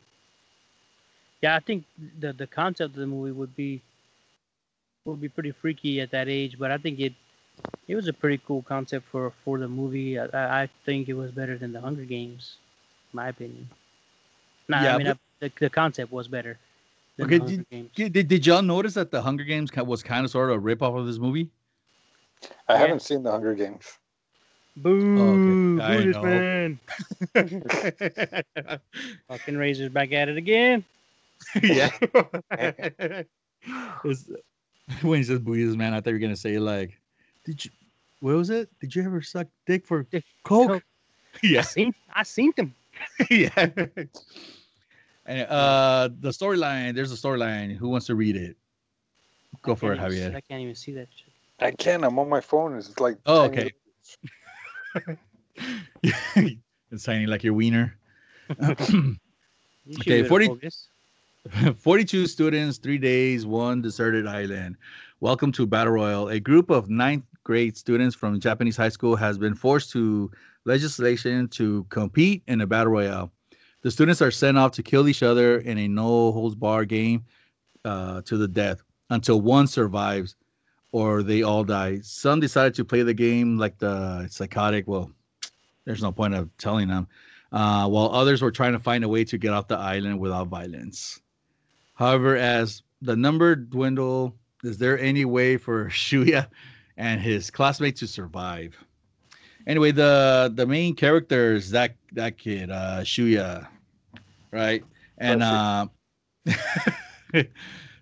yeah, 1.42 1.56
I 1.56 1.60
think 1.60 1.86
the 2.20 2.34
the 2.34 2.48
concept 2.48 2.96
of 2.96 3.00
the 3.00 3.08
movie 3.08 3.32
would 3.32 3.56
be 3.56 3.82
would 5.06 5.22
be 5.22 5.30
pretty 5.30 5.52
freaky 5.52 6.02
at 6.02 6.12
that 6.12 6.28
age, 6.28 6.58
but 6.58 6.72
I 6.72 6.78
think 6.78 7.00
it 7.00 7.14
it 7.88 7.96
was 7.96 8.08
a 8.08 8.14
pretty 8.14 8.42
cool 8.46 8.62
concept 8.62 9.06
for 9.12 9.32
for 9.44 9.58
the 9.60 9.68
movie. 9.68 10.18
I, 10.20 10.26
I 10.26 10.62
I 10.64 10.70
think 10.86 11.10
it 11.10 11.14
was 11.14 11.32
better 11.32 11.58
than 11.58 11.72
the 11.72 11.82
Hunger 11.82 12.06
Games, 12.06 12.56
in 13.14 13.18
my 13.18 13.30
opinion. 13.30 13.70
Nah, 14.68 14.84
Yeah, 14.84 14.96
I 14.96 14.98
mean 14.98 15.08
but- 15.08 15.18
I, 15.18 15.20
the 15.48 15.52
the 15.60 15.70
concept 15.70 16.12
was 16.12 16.28
better. 16.28 16.58
Than 17.18 17.26
Okay, 17.28 17.38
the 17.38 17.46
Hunger 17.46 17.66
Games. 17.72 17.90
Did, 17.96 18.14
did, 18.14 18.28
did 18.28 18.46
y'all 18.46 18.62
notice 18.62 18.94
that 18.96 19.10
the 19.12 19.22
Hunger 19.22 19.44
Games 19.46 19.72
was 19.76 20.04
kind 20.04 20.26
of 20.26 20.32
sort 20.32 20.50
of 20.50 20.58
a 20.58 20.60
rip 20.60 20.82
off 20.82 20.96
of 20.96 21.06
this 21.06 21.18
movie? 21.18 21.50
I 22.68 22.74
Yeah. 22.74 22.80
haven't 22.80 23.02
seen 23.02 23.24
the 23.24 23.32
Hunger 23.32 23.54
Games. 23.54 23.86
Boo! 24.78 25.80
Oh, 25.80 25.82
I 25.82 25.98
Boo 25.98 26.12
this 26.12 26.22
man! 26.22 26.80
Fucking 29.30 29.56
Razor's 29.58 29.90
back 29.90 30.12
at 30.12 30.28
it 30.30 30.36
again. 30.38 30.84
yeah. 31.64 31.90
It's- 34.04 34.30
when 35.02 35.18
he 35.18 35.24
says 35.24 35.40
Buddhist 35.40 35.76
man, 35.78 35.94
I 35.94 36.02
thought 36.02 36.12
you 36.12 36.16
were 36.16 36.20
gonna 36.20 36.36
say 36.36 36.60
like, 36.60 37.00
did 37.46 37.64
you? 37.64 37.72
What 38.20 38.36
was 38.36 38.50
it? 38.50 38.70
Did 38.80 38.96
you 38.96 39.04
ever 39.04 39.22
suck 39.22 39.48
dick 39.66 39.86
for 39.86 40.04
Dick- 40.04 40.24
coke? 40.44 40.68
Coke. 40.70 40.84
I 41.44 41.48
Yeah, 41.48 41.62
seen 41.62 41.94
I 42.14 42.24
seen 42.24 42.52
them. 42.58 42.74
yeah. 43.30 43.68
And 45.28 45.48
uh, 45.50 46.10
the 46.20 46.30
storyline. 46.30 46.94
There's 46.94 47.12
a 47.12 47.16
storyline. 47.16 47.76
Who 47.76 47.90
wants 47.90 48.06
to 48.06 48.14
read 48.16 48.36
it? 48.36 48.56
Go 49.64 49.74
for 49.74 49.92
it, 49.92 49.98
Can't 49.98 50.14
even- 50.14 50.32
Javier. 50.34 50.36
I 50.36 50.42
can't 50.42 50.62
even 50.62 50.76
see 50.76 50.92
that 50.94 51.08
shit. 51.16 51.34
I 51.60 51.72
can. 51.72 52.04
I'm 52.04 52.20
on 52.20 52.30
my 52.30 52.42
phone. 52.42 52.78
It's 52.78 53.00
like. 53.00 53.18
Oh, 53.26 53.46
okay. 53.46 53.72
it's 56.92 57.04
tiny 57.04 57.26
like 57.26 57.44
your 57.44 57.54
wiener. 57.54 57.98
You 58.60 59.16
Okay, 60.00 60.22
be 60.22 60.28
able 60.28 60.40
to 60.40 60.72
40 61.50 61.74
42 61.78 62.28
students, 62.28 62.78
three 62.78 62.98
days, 63.00 63.46
one 63.48 63.82
deserted 63.82 64.28
island. 64.28 64.76
Welcome 65.22 65.52
to 65.54 65.66
Battle 65.66 65.94
Royale. 65.94 66.30
A 66.30 66.40
group 66.40 66.70
of 66.70 66.90
ninth 66.90 67.24
grade 67.46 67.78
students 67.78 68.16
from 68.16 68.38
Japanese 68.40 68.76
high 68.76 68.90
school 68.90 69.16
has 69.16 69.38
been 69.38 69.56
forced 69.56 69.92
to 69.92 70.30
legislation 70.66 71.48
to 71.48 71.86
compete 71.90 72.44
in 72.48 72.60
a 72.60 72.68
Battle 72.68 72.92
Royale. 72.92 73.32
The 73.84 73.92
students 73.92 74.22
are 74.22 74.32
sent 74.32 74.58
off 74.58 74.72
to 74.74 74.84
kill 74.84 75.08
each 75.08 75.24
other 75.24 75.60
in 75.60 75.78
a 75.78 75.88
no 75.88 76.32
holds 76.34 76.56
bar 76.56 76.84
game 76.84 77.24
uh, 77.86 78.22
to 78.24 78.36
the 78.36 78.48
death 78.48 78.82
until 79.12 79.40
one 79.40 79.68
survives 79.68 80.36
or 80.92 81.22
they 81.22 81.44
all 81.44 81.64
die. 81.64 82.00
Some 82.02 82.40
decided 82.40 82.74
to 82.76 82.84
play 82.84 83.04
the 83.04 83.14
game 83.14 83.58
like 83.58 83.78
the 83.78 84.28
psychotic. 84.28 84.88
Well, 84.88 85.12
there's 85.86 86.02
no 86.02 86.12
point 86.12 86.34
of 86.34 86.50
telling 86.58 86.88
them. 86.88 87.08
Uh, 87.52 87.88
while 87.88 88.10
others 88.10 88.42
were 88.42 88.52
trying 88.52 88.74
to 88.74 88.80
find 88.80 89.04
a 89.04 89.08
way 89.08 89.24
to 89.24 89.38
get 89.38 89.54
off 89.54 89.68
the 89.68 89.78
island 89.78 90.20
without 90.20 90.48
violence. 90.48 91.22
However, 91.94 92.36
as 92.36 92.82
the 93.02 93.16
number 93.16 93.56
dwindle, 93.56 94.36
is 94.64 94.80
there 94.80 95.00
any 95.00 95.26
way 95.26 95.58
for 95.58 95.86
Shuya 95.90 96.48
and 96.98 97.22
his 97.22 97.52
classmates 97.52 98.00
to 98.02 98.08
survive? 98.08 98.76
Anyway, 99.68 99.92
the 99.92 100.52
the 100.54 100.66
main 100.66 100.96
character 100.96 101.54
is 101.54 101.72
that 101.72 101.96
that 102.14 102.38
kid, 102.38 102.70
uh, 102.70 103.02
Shuya, 103.02 103.68
right? 104.52 104.84
And 105.18 105.42
uh, 105.42 105.88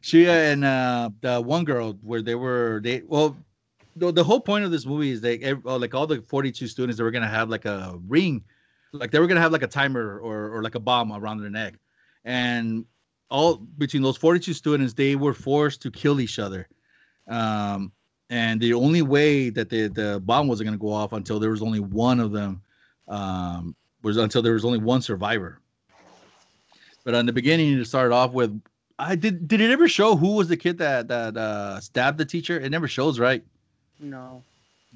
Shuya 0.02 0.52
and 0.52 0.66
uh, 0.66 1.10
the 1.22 1.42
one 1.42 1.64
girl 1.64 1.98
where 2.02 2.22
they 2.22 2.36
were 2.36 2.82
they 2.84 3.02
well, 3.08 3.38
the, 3.96 4.12
the 4.12 4.24
whole 4.24 4.42
point 4.42 4.66
of 4.66 4.72
this 4.72 4.86
movie 4.86 5.12
is 5.12 5.22
they 5.22 5.52
uh, 5.52 5.78
like 5.78 5.94
all 5.94 6.06
the 6.06 6.22
forty 6.22 6.52
two 6.52 6.68
students 6.68 6.98
they 6.98 7.04
were 7.04 7.12
gonna 7.12 7.28
have 7.28 7.50
like 7.50 7.66
a 7.66 7.98
ring, 8.08 8.44
like 8.92 9.12
they 9.12 9.20
were 9.20 9.28
gonna 9.28 9.42
have 9.42 9.54
like 9.54 9.64
a 9.64 9.68
timer 9.68 10.20
or 10.20 10.58
or 10.58 10.64
like 10.64 10.76
a 10.76 10.80
bomb 10.80 11.14
around 11.14 11.40
their 11.40 11.50
neck, 11.50 11.76
and 12.26 12.86
all 13.30 13.56
between 13.56 14.04
those 14.04 14.16
42 14.16 14.54
students 14.54 14.94
they 14.94 15.16
were 15.16 15.34
forced 15.34 15.82
to 15.82 15.90
kill 15.90 16.20
each 16.22 16.38
other 16.38 16.68
um 17.30 17.92
and 18.30 18.60
the 18.62 18.74
only 18.74 19.02
way 19.02 19.50
that 19.50 19.70
the 19.70 19.88
the 19.88 20.22
bomb 20.26 20.48
wasn't 20.48 20.66
going 20.66 20.78
to 20.78 20.82
go 20.82 20.92
off 20.92 21.14
until 21.14 21.40
there 21.40 21.52
was 21.52 21.62
only 21.62 21.80
one 21.80 22.20
of 22.20 22.32
them 22.32 22.62
um 23.08 23.76
was 24.02 24.18
until 24.18 24.42
there 24.42 24.54
was 24.54 24.66
only 24.66 24.80
one 24.80 25.02
survivor 25.02 25.60
but 27.04 27.14
in 27.14 27.26
the 27.26 27.34
beginning 27.34 27.80
it 27.80 27.86
started 27.86 28.14
off 28.14 28.32
with 28.32 28.60
i 29.00 29.16
did 29.16 29.48
did 29.48 29.60
it 29.62 29.72
ever 29.72 29.88
show 29.88 30.16
who 30.16 30.36
was 30.36 30.48
the 30.48 30.58
kid 30.58 30.78
that 30.78 31.08
that 31.08 31.36
uh 31.38 31.80
stabbed 31.80 32.18
the 32.18 32.26
teacher 32.26 32.60
it 32.60 32.70
never 32.70 32.88
shows 32.88 33.20
right 33.20 33.44
No. 34.00 34.44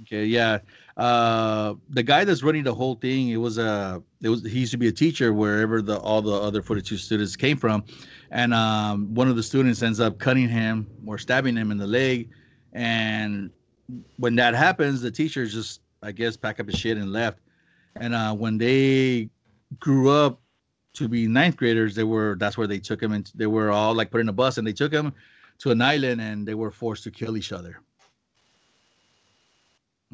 Okay, 0.03 0.25
yeah. 0.25 0.59
Uh 0.95 1.73
the 1.89 2.03
guy 2.03 2.23
that's 2.23 2.43
running 2.43 2.63
the 2.63 2.73
whole 2.73 2.95
thing, 2.95 3.29
it 3.29 3.37
was 3.37 3.57
a 3.57 4.01
it 4.21 4.29
was 4.29 4.43
he 4.43 4.59
used 4.59 4.71
to 4.71 4.77
be 4.77 4.87
a 4.87 4.91
teacher 4.91 5.33
wherever 5.33 5.81
the 5.81 5.97
all 5.99 6.21
the 6.21 6.31
other 6.33 6.61
42 6.61 6.97
students 6.97 7.35
came 7.35 7.57
from. 7.57 7.83
And 8.29 8.53
um 8.53 9.13
one 9.15 9.27
of 9.27 9.35
the 9.35 9.41
students 9.43 9.81
ends 9.81 9.99
up 9.99 10.19
cutting 10.19 10.49
him 10.49 10.87
or 11.07 11.17
stabbing 11.17 11.55
him 11.55 11.71
in 11.71 11.77
the 11.77 11.87
leg. 11.87 12.29
And 12.73 13.51
when 14.17 14.35
that 14.35 14.53
happens, 14.53 15.01
the 15.01 15.11
teacher 15.11 15.45
just 15.45 15.81
I 16.03 16.11
guess 16.11 16.37
pack 16.37 16.59
up 16.59 16.67
his 16.67 16.77
shit 16.77 16.97
and 16.97 17.11
left. 17.11 17.39
And 17.95 18.13
uh 18.13 18.33
when 18.33 18.57
they 18.57 19.29
grew 19.79 20.09
up 20.09 20.39
to 20.93 21.07
be 21.07 21.27
ninth 21.27 21.57
graders, 21.57 21.95
they 21.95 22.03
were 22.03 22.35
that's 22.39 22.57
where 22.57 22.67
they 22.67 22.79
took 22.79 23.01
him 23.01 23.13
and 23.13 23.31
they 23.35 23.47
were 23.47 23.71
all 23.71 23.93
like 23.93 24.11
put 24.11 24.21
in 24.21 24.29
a 24.29 24.33
bus 24.33 24.57
and 24.57 24.67
they 24.67 24.73
took 24.73 24.91
him 24.91 25.13
to 25.59 25.71
an 25.71 25.81
island 25.81 26.21
and 26.21 26.47
they 26.47 26.53
were 26.55 26.71
forced 26.71 27.03
to 27.03 27.11
kill 27.11 27.37
each 27.37 27.51
other. 27.51 27.81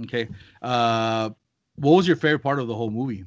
Okay. 0.02 0.28
Uh, 0.62 1.30
what 1.76 1.92
was 1.92 2.08
your 2.08 2.16
favorite 2.18 2.40
part 2.40 2.60
of 2.60 2.68
the 2.68 2.76
whole 2.76 2.90
movie? 2.90 3.26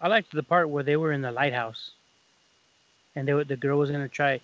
I 0.00 0.08
liked 0.08 0.32
the 0.32 0.42
part 0.42 0.68
where 0.68 0.82
they 0.82 0.96
were 0.96 1.12
in 1.12 1.22
the 1.22 1.30
lighthouse, 1.30 1.92
and 3.14 3.26
they 3.26 3.32
were, 3.32 3.44
the 3.44 3.56
girl 3.56 3.78
was 3.78 3.90
gonna 3.90 4.08
try. 4.08 4.40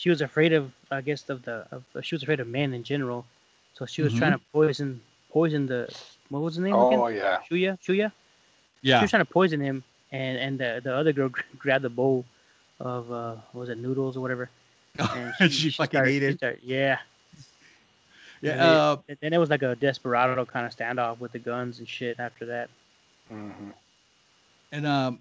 She 0.00 0.08
was 0.08 0.20
afraid 0.22 0.52
of, 0.54 0.72
I 0.90 1.00
guess, 1.02 1.28
of 1.28 1.42
the. 1.42 1.56
Of, 1.70 1.84
she 2.06 2.14
was 2.14 2.22
afraid 2.22 2.40
of 2.40 2.48
men 2.48 2.72
in 2.72 2.82
general, 2.84 3.26
so 3.74 3.84
she 3.84 4.00
was 4.00 4.14
trying 4.14 4.32
to 4.32 4.40
poison 4.52 5.00
poison 5.30 5.66
the. 5.66 5.80
What 6.30 6.40
was 6.42 6.56
the 6.56 6.62
name 6.62 6.74
oh 6.74 7.04
again? 7.06 7.18
yeah. 7.22 7.38
Shuya. 7.50 7.72
Shuya. 7.86 8.08
Yeah, 8.80 8.98
she 8.98 9.02
was 9.04 9.10
trying 9.10 9.26
to 9.26 9.30
poison 9.30 9.60
him, 9.60 9.84
and 10.10 10.38
and 10.38 10.58
the, 10.58 10.80
the 10.82 10.94
other 11.00 11.12
girl 11.12 11.28
grabbed 11.58 11.84
the 11.84 11.90
bowl 11.90 12.24
of 12.80 13.12
uh, 13.12 13.34
what 13.52 13.60
was 13.60 13.68
it 13.68 13.76
noodles 13.76 14.16
or 14.16 14.20
whatever, 14.20 14.48
and 15.38 15.52
she, 15.52 15.68
fucking 15.70 15.98
started- 15.98 16.10
ate 16.10 16.22
it. 16.22 16.36
started- 16.38 16.60
yeah. 16.64 16.98
Yeah. 18.40 18.52
And 18.52 18.60
Uh, 18.62 18.96
it- 19.06 19.10
and 19.10 19.18
then 19.20 19.32
it 19.34 19.38
was 19.38 19.50
like 19.50 19.60
a 19.62 19.76
desperado 19.76 20.46
kind 20.46 20.64
of 20.64 20.72
standoff 20.74 21.18
with 21.20 21.32
the 21.32 21.38
guns 21.38 21.78
and 21.78 21.86
shit 21.86 22.18
after 22.18 22.46
that. 22.46 22.70
Mm-hmm. 23.30 23.70
and 24.72 24.86
um, 24.86 25.18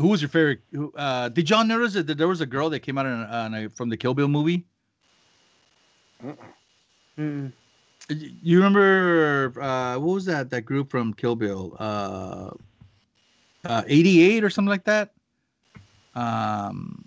who 0.00 0.08
was 0.08 0.22
your 0.22 0.28
favorite? 0.28 0.60
Who, 0.72 0.92
uh, 0.96 1.28
did 1.28 1.50
y'all 1.50 1.64
notice 1.64 1.92
that 1.94 2.06
there 2.06 2.28
was 2.28 2.40
a 2.40 2.46
girl 2.46 2.70
that 2.70 2.80
came 2.80 2.98
out 2.98 3.06
in, 3.06 3.12
a- 3.12 3.26
on 3.26 3.54
a, 3.54 3.68
from 3.68 3.88
the 3.88 3.96
Kill 3.96 4.14
Bill 4.14 4.28
movie? 4.28 4.64
Mm-mm. 7.18 7.52
You 8.08 8.56
remember 8.56 9.52
uh, 9.60 9.98
what 9.98 10.14
was 10.14 10.24
that? 10.24 10.50
That 10.50 10.62
group 10.62 10.90
from 10.90 11.14
Kill 11.14 11.36
Bill, 11.36 11.76
uh, 11.78 12.50
uh, 13.64 13.82
88 13.86 14.42
or 14.42 14.50
something 14.50 14.70
like 14.70 14.84
that. 14.84 15.12
Um, 16.14 17.04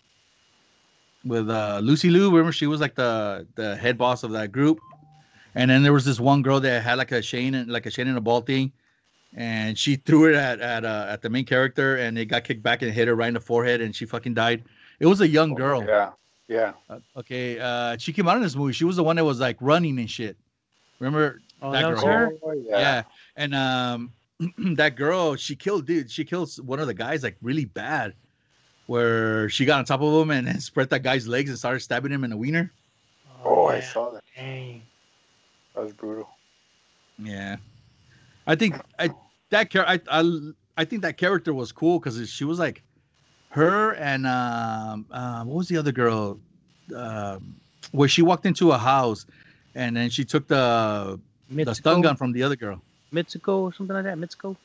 with 1.26 1.50
uh, 1.50 1.80
Lucy 1.84 2.10
Liu. 2.10 2.30
Remember, 2.30 2.52
she 2.52 2.68
was 2.68 2.80
like 2.80 2.96
the 2.96 3.48
the 3.56 3.76
head 3.76 3.98
boss 3.98 4.24
of 4.24 4.32
that 4.32 4.52
group. 4.52 4.80
And 5.56 5.70
then 5.70 5.84
there 5.84 5.94
was 5.94 6.06
this 6.06 6.20
one 6.20 6.42
girl 6.42 6.60
that 6.60 6.82
had 6.84 6.98
like 6.98 7.12
a 7.12 7.22
Shane 7.22 7.54
and 7.54 7.70
like 7.70 7.86
a 7.86 7.92
Shane 7.92 8.08
and 8.08 8.18
a 8.18 8.22
ball 8.22 8.42
thing, 8.42 8.72
and 9.36 9.78
she 9.78 9.96
threw 9.96 10.30
it 10.30 10.36
at 10.36 10.60
at 10.60 10.86
uh, 10.86 11.06
at 11.10 11.22
the 11.22 11.30
main 11.30 11.46
character, 11.46 11.98
and 11.98 12.18
it 12.18 12.26
got 12.26 12.44
kicked 12.44 12.64
back 12.64 12.82
and 12.82 12.92
hit 12.92 13.08
her 13.08 13.16
right 13.16 13.28
in 13.28 13.34
the 13.34 13.40
forehead, 13.40 13.82
and 13.82 13.96
she 13.96 14.06
fucking 14.06 14.34
died. 14.34 14.64
It 15.00 15.06
was 15.08 15.22
a 15.22 15.28
young 15.28 15.52
Oh, 15.54 15.56
girl. 15.56 15.84
Yeah. 15.86 16.12
Yeah. 16.48 16.74
Uh, 16.90 17.00
okay, 17.18 17.58
uh, 17.60 17.98
she 17.98 18.12
came 18.14 18.28
out 18.28 18.36
in 18.38 18.44
this 18.44 18.56
movie. 18.56 18.74
She 18.74 18.86
was 18.86 18.98
the 18.98 19.04
one 19.04 19.16
that 19.16 19.24
was 19.26 19.40
like 19.40 19.58
running 19.60 19.98
and 20.00 20.10
shit. 20.10 20.38
Remember? 21.00 21.40
Oh, 21.62 21.72
That 21.72 21.82
that 21.82 21.96
girl. 21.96 22.06
her. 22.06 22.32
Oh, 22.44 22.52
Yeah. 22.52 22.80
yeah. 22.80 23.04
And 23.38 23.56
um, 23.56 24.12
that 24.76 24.96
girl, 24.96 25.36
she 25.36 25.56
killed, 25.56 25.86
dude. 25.88 26.12
She 26.12 26.24
kills 26.26 26.60
one 26.62 26.80
of 26.80 26.88
the 26.88 26.94
guys 26.94 27.24
like 27.24 27.38
really 27.42 27.66
bad, 27.66 28.14
where 28.88 29.50
she 29.50 29.66
got 29.66 29.80
on 29.80 29.86
top 29.86 30.02
of 30.02 30.22
him 30.22 30.32
and 30.32 30.46
then 30.46 30.60
spread 30.60 30.90
that 30.90 31.02
guy's 31.02 31.28
legs 31.28 31.50
and 31.50 31.58
started 31.58 31.80
stabbing 31.80 32.12
him 32.12 32.24
in 32.24 32.30
the 32.30 32.38
wiener. 32.38 32.72
Oh, 33.44 33.68
I 33.68 33.80
saw 33.80 34.10
that. 34.12 34.24
Dang. 34.36 34.84
That 35.76 35.84
was 35.86 35.94
brutal. 35.94 36.30
Yeah, 37.18 37.56
I 38.48 38.56
think 38.56 38.76
I 39.00 39.10
that 39.50 39.70
char- 39.70 39.88
I, 39.88 40.00
I 40.10 40.40
I 40.78 40.86
think 40.86 41.02
that 41.04 41.18
character 41.18 41.54
was 41.54 41.72
cool 41.72 42.00
because 42.00 42.30
she 42.30 42.44
was 42.44 42.60
like 42.60 42.84
her 43.50 43.94
and 43.96 44.26
um 44.26 45.06
uh, 45.12 45.44
what 45.44 45.56
was 45.58 45.68
the 45.68 45.78
other 45.78 45.92
girl 45.92 46.40
um 46.96 47.56
where 47.92 48.10
she 48.10 48.22
walked 48.22 48.46
into 48.46 48.72
a 48.72 48.78
house 48.78 49.26
and 49.76 49.96
then 49.96 50.10
she 50.10 50.26
took 50.26 50.48
the 50.48 51.20
the 51.50 51.76
stun 51.76 52.00
Mitsuko, 52.00 52.04
gun 52.04 52.16
from 52.16 52.32
the 52.32 52.44
other 52.44 52.56
girl. 52.56 52.82
Mitsuko 53.14 53.60
or 53.60 53.74
something 53.74 53.96
like 53.96 54.06
that. 54.06 54.18
Mitsuko. 54.18 54.56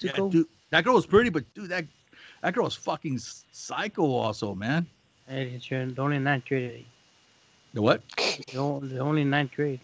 Yeah, 0.00 0.12
dude, 0.30 0.46
that 0.70 0.84
girl 0.84 0.94
was 0.94 1.06
pretty, 1.06 1.30
but 1.30 1.44
dude, 1.54 1.70
that 1.70 1.84
that 2.42 2.54
girl 2.54 2.64
was 2.64 2.74
fucking 2.74 3.18
psycho 3.18 4.04
also, 4.04 4.54
man. 4.54 4.86
Hey, 5.26 5.52
it's 5.54 5.70
your, 5.70 5.86
the 5.86 6.00
only 6.02 6.18
ninth 6.18 6.46
grade. 6.46 6.86
The 7.74 7.82
what? 7.82 8.02
The 8.52 8.98
only 8.98 9.24
ninth 9.24 9.52
grade. 9.54 9.80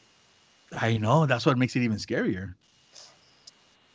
I 0.72 0.96
know 0.96 1.26
that's 1.26 1.46
what 1.46 1.58
makes 1.58 1.76
it 1.76 1.82
even 1.82 1.96
scarier. 1.96 2.54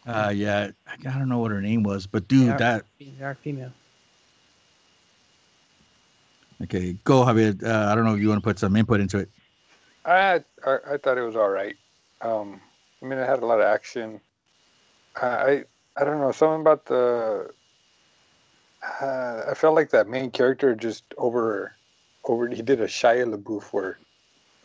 Uh, 0.10 0.30
yeah, 0.30 0.72
I, 0.88 0.94
I 0.94 1.18
don't 1.20 1.30
know 1.30 1.38
what 1.40 1.52
her 1.52 1.62
name 1.62 1.84
was, 1.84 2.08
but 2.08 2.28
dude, 2.28 2.48
Yeah. 2.48 2.58
that 2.58 2.86
They 3.00 3.24
are 3.24 3.36
female. 3.36 3.72
okay, 6.64 6.94
go 7.04 7.24
Javier. 7.24 7.62
Uh, 7.64 7.92
I 7.92 7.96
don't 7.96 8.06
know 8.06 8.16
if 8.16 8.22
you 8.22 8.30
want 8.30 8.42
to 8.42 8.48
put 8.48 8.58
some 8.60 8.76
input 8.76 9.00
into 9.00 9.20
it. 9.20 9.30
I, 10.06 10.44
I 10.66 10.78
I 10.94 10.98
thought 10.98 11.18
it 11.18 11.22
was 11.22 11.36
all 11.36 11.50
right. 11.50 11.76
Um, 12.22 12.60
I 13.02 13.06
mean, 13.06 13.20
it 13.20 13.28
had 13.28 13.44
a 13.44 13.46
lot 13.46 13.60
of 13.60 13.66
action. 13.66 14.20
I 15.22 15.28
I, 15.28 15.64
I 15.98 16.04
don't 16.06 16.20
know 16.20 16.32
something 16.32 16.62
about 16.62 16.86
the. 16.86 17.52
Uh, 19.02 19.44
I 19.52 19.54
felt 19.54 19.76
like 19.76 19.90
that 19.92 20.08
main 20.08 20.32
character 20.32 20.74
just 20.74 21.04
over, 21.18 21.74
over. 22.24 22.48
He 22.48 22.62
did 22.62 22.80
a 22.80 22.88
Shia 22.88 23.26
LaBeouf 23.32 23.74
where 23.74 24.00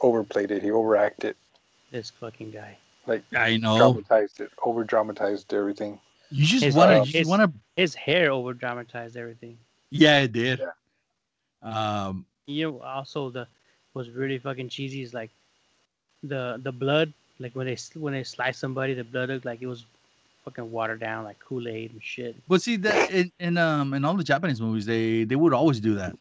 overplayed 0.01 0.53
it. 0.53 0.63
He 0.63 0.71
overacted, 0.71 1.35
This 1.91 2.11
fucking 2.11 2.53
guy. 2.53 2.79
Like 3.07 3.23
I 3.37 3.57
know 3.57 3.93
dramatized 3.93 4.41
it, 4.41 4.51
over 4.65 4.85
dramatized 4.85 5.53
everything. 5.55 5.99
you 6.31 6.47
just 6.47 6.77
want 6.77 6.91
to, 6.91 7.01
uh, 7.01 7.05
you 7.05 7.19
his- 7.21 7.29
want 7.29 7.43
to. 7.43 7.53
His 7.77 7.95
hair 7.95 8.31
over 8.31 8.53
dramatized 8.55 9.17
everything. 9.17 9.59
Yeah, 9.91 10.21
it 10.21 10.33
did. 10.33 10.61
Yeah. 10.61 12.07
Um, 12.09 12.27
You 12.47 12.71
know, 12.71 12.81
also 12.81 13.31
the 13.31 13.47
was 13.95 14.11
really 14.11 14.39
fucking 14.39 14.69
cheesy 14.69 15.03
is 15.03 15.15
like 15.15 15.31
the 16.23 16.61
the 16.63 16.73
blood, 16.73 17.13
like 17.39 17.55
when 17.55 17.67
they 17.67 17.77
when 17.95 18.13
they 18.13 18.23
slice 18.25 18.59
somebody, 18.59 18.95
the 18.95 19.05
blood 19.05 19.29
looked 19.29 19.45
like 19.45 19.61
it 19.63 19.67
was 19.67 19.85
fucking 20.45 20.71
watered 20.71 21.01
down, 21.01 21.25
like 21.25 21.39
Kool 21.41 21.67
Aid 21.69 21.93
and 21.93 22.03
shit. 22.03 22.37
but 22.49 22.61
see 22.61 22.77
that 22.77 23.11
in, 23.11 23.33
in 23.41 23.57
um 23.59 23.95
in 23.95 24.05
all 24.05 24.15
the 24.15 24.25
Japanese 24.25 24.61
movies, 24.61 24.85
they 24.87 25.25
they 25.25 25.37
would 25.37 25.53
always 25.55 25.81
do 25.81 25.95
that. 25.95 26.17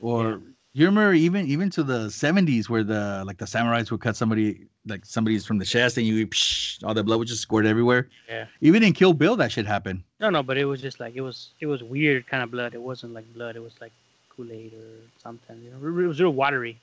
Or 0.00 0.30
Yeah. 0.30 0.36
You 0.78 0.86
remember 0.86 1.14
even 1.14 1.46
even 1.46 1.70
to 1.70 1.82
the 1.82 2.10
seventies 2.10 2.68
where 2.70 2.84
the 2.84 3.22
like 3.26 3.38
the 3.38 3.44
samurais 3.44 3.90
would 3.90 4.00
cut 4.00 4.16
somebody 4.16 4.66
like 4.86 5.04
somebody's 5.04 5.44
from 5.46 5.58
the 5.58 5.64
chest 5.64 5.98
and 5.98 6.06
you 6.06 6.26
psh, 6.26 6.82
all 6.84 6.94
the 6.94 7.02
blood 7.04 7.18
would 7.18 7.28
just 7.28 7.42
squirt 7.42 7.66
everywhere. 7.66 8.08
Yeah. 8.28 8.46
Even 8.60 8.82
in 8.82 8.92
Kill 8.92 9.12
Bill, 9.12 9.36
that 9.36 9.52
shit 9.52 9.66
happened. 9.66 10.02
No, 10.20 10.30
no, 10.30 10.42
but 10.42 10.56
it 10.56 10.64
was 10.64 10.80
just 10.80 11.00
like 11.00 11.14
it 11.14 11.20
was 11.20 11.50
it 11.60 11.66
was 11.66 11.82
weird 11.82 12.26
kind 12.26 12.42
of 12.42 12.50
blood. 12.50 12.74
It 12.74 12.82
wasn't 12.82 13.12
like 13.14 13.24
blood. 13.34 13.56
It 13.56 13.62
was 13.62 13.74
like 13.80 13.92
Kool 14.30 14.50
Aid 14.52 14.72
or 14.74 15.00
something. 15.22 15.60
You 15.62 15.70
know, 15.70 16.00
it 16.02 16.06
was 16.06 16.20
real 16.20 16.30
watery. 16.32 16.78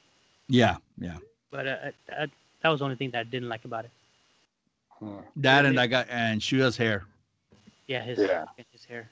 Yeah, 0.48 0.78
yeah. 1.00 1.18
But 1.52 1.68
uh, 1.68 1.78
uh, 1.86 2.16
uh, 2.24 2.28
that 2.62 2.70
was 2.70 2.80
the 2.80 2.86
only 2.86 2.98
thing 2.98 3.12
that 3.12 3.20
I 3.20 3.24
didn't 3.24 3.50
like 3.50 3.66
about 3.66 3.86
it. 3.86 3.92
Hmm. 5.00 5.18
That 5.38 5.66
and 5.66 5.76
Yeah. 5.76 5.82
that 5.82 5.88
guy 5.88 6.06
and 6.10 6.42
Shuya's 6.42 6.78
hair. 6.78 7.06
Yeah, 7.88 8.04
his 8.04 8.20
Yeah. 8.20 8.46
his 8.72 8.86
hair. 8.86 9.10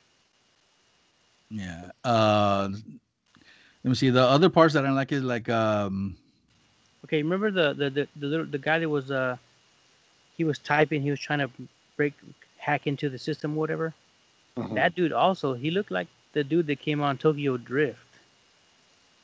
Yeah. 1.49 1.91
Uh 2.03 2.69
let 3.83 3.89
me 3.89 3.95
see. 3.95 4.09
The 4.09 4.21
other 4.23 4.49
parts 4.49 4.73
that 4.73 4.85
I 4.85 4.91
like 4.91 5.11
is 5.11 5.23
like 5.23 5.49
um 5.49 6.15
Okay, 7.05 7.21
remember 7.21 7.51
the 7.51 7.73
the 7.73 7.89
the 7.89 8.07
the, 8.15 8.27
little, 8.27 8.45
the 8.45 8.57
guy 8.57 8.79
that 8.79 8.89
was 8.89 9.11
uh 9.11 9.37
he 10.37 10.43
was 10.43 10.57
typing. 10.59 11.01
He 11.01 11.11
was 11.11 11.19
trying 11.19 11.39
to 11.39 11.49
break 11.97 12.13
hack 12.57 12.87
into 12.87 13.09
the 13.09 13.17
system, 13.19 13.55
whatever. 13.55 13.93
Mhm. 14.57 14.75
That 14.75 14.95
dude 14.95 15.11
also 15.13 15.53
he 15.53 15.71
looked 15.71 15.91
like 15.91 16.07
the 16.33 16.43
dude 16.43 16.67
that 16.67 16.79
came 16.79 17.01
on 17.01 17.17
Tokyo 17.17 17.57
Drift. 17.57 18.19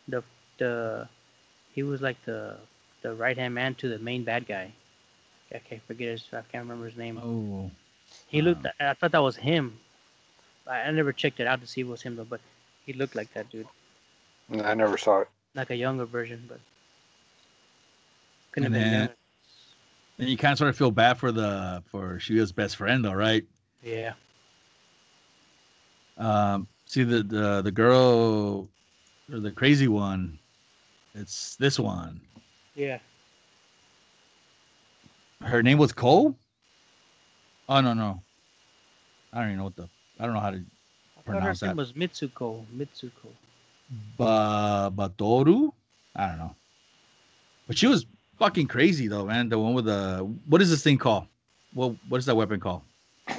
The 0.08 0.24
the 0.58 1.08
he 1.74 1.84
was 1.84 2.02
like 2.02 2.24
the 2.26 2.58
the 3.02 3.14
right 3.14 3.38
hand 3.38 3.54
man 3.56 3.76
to 3.76 3.90
the 3.90 4.00
main 4.00 4.24
bad 4.24 4.46
guy. 4.48 4.74
I 5.54 5.60
can't 5.60 5.82
forget 5.84 6.10
his. 6.10 6.24
I 6.34 6.42
can't 6.42 6.64
remember 6.64 6.86
his 6.86 6.98
name. 6.98 7.20
oh 7.24 7.72
He 8.28 8.42
looked. 8.42 8.66
wow. 8.66 8.72
I 8.80 8.94
thought 8.94 9.12
that 9.12 9.22
was 9.22 9.38
him. 9.38 9.80
I, 10.68 10.82
I 10.82 10.92
never 10.92 11.14
checked 11.14 11.40
it 11.40 11.48
out 11.48 11.62
to 11.62 11.68
see 11.68 11.82
if 11.82 11.88
it 11.88 11.92
was 11.92 12.02
him 12.02 12.16
though, 12.16 12.26
but 12.26 12.42
he 12.86 12.94
looked 12.94 13.16
like 13.16 13.34
that 13.34 13.50
dude, 13.50 13.68
I 14.52 14.74
never 14.74 14.98
saw 14.98 15.22
it. 15.22 15.28
like 15.56 15.70
a 15.70 15.76
younger 15.76 16.06
version, 16.06 16.46
but 16.48 16.60
couldn't 18.52 18.68
And 18.68 18.76
have 18.76 18.84
been 18.84 18.92
then- 18.92 19.00
younger. 19.02 19.16
and 20.20 20.30
you 20.30 20.38
kind 20.38 20.52
of 20.54 20.58
sort 20.58 20.70
of 20.70 20.78
feel 20.78 20.92
bad 20.92 21.18
for 21.18 21.32
the 21.32 21.84
for 21.92 22.18
Shuya's 22.18 22.52
best 22.52 22.76
friend 22.76 23.04
though, 23.06 23.14
right? 23.14 23.46
Yeah. 23.84 24.14
Um 26.18 26.68
see 26.86 27.04
the 27.04 27.24
the 27.24 27.62
the 27.62 27.72
girl 27.72 28.68
or 29.32 29.40
the 29.40 29.52
crazy 29.52 29.88
one. 29.88 30.38
It's 31.16 31.56
this 31.58 31.80
one. 31.80 32.20
Yeah. 32.76 33.00
Her 35.42 35.64
name 35.64 35.78
was 35.78 35.94
Cole? 35.94 36.36
Oh 37.70 37.82
no 37.82 37.94
no. 37.94 38.22
I 39.32 39.40
don't 39.40 39.48
even 39.48 39.58
know 39.58 39.64
what 39.66 39.76
the 39.76 39.88
I 40.20 40.26
don't 40.26 40.34
know 40.34 40.40
how 40.42 40.52
to 40.52 40.58
I 40.58 40.62
thought 40.62 41.26
her 41.26 41.40
Pronounce 41.40 41.62
name 41.62 41.76
was 41.78 41.94
Mitsuko. 41.94 42.66
Mitsuko. 42.76 43.30
Ba 44.18 44.92
Batoru? 44.96 45.72
I 46.16 46.28
don't 46.28 46.38
know. 46.38 46.56
But 47.68 47.78
she 47.78 47.88
was 47.88 48.06
fucking 48.38 48.68
crazy 48.68 49.08
though, 49.08 49.26
man. 49.26 49.50
The 49.50 49.60
one 49.60 49.74
with 49.74 49.86
the 49.86 50.28
what 50.48 50.62
is 50.62 50.70
this 50.70 50.84
thing 50.84 50.98
called? 50.98 51.28
What 51.74 51.96
what 52.08 52.18
is 52.18 52.26
that 52.26 52.36
weapon 52.36 52.60
called? 52.60 52.82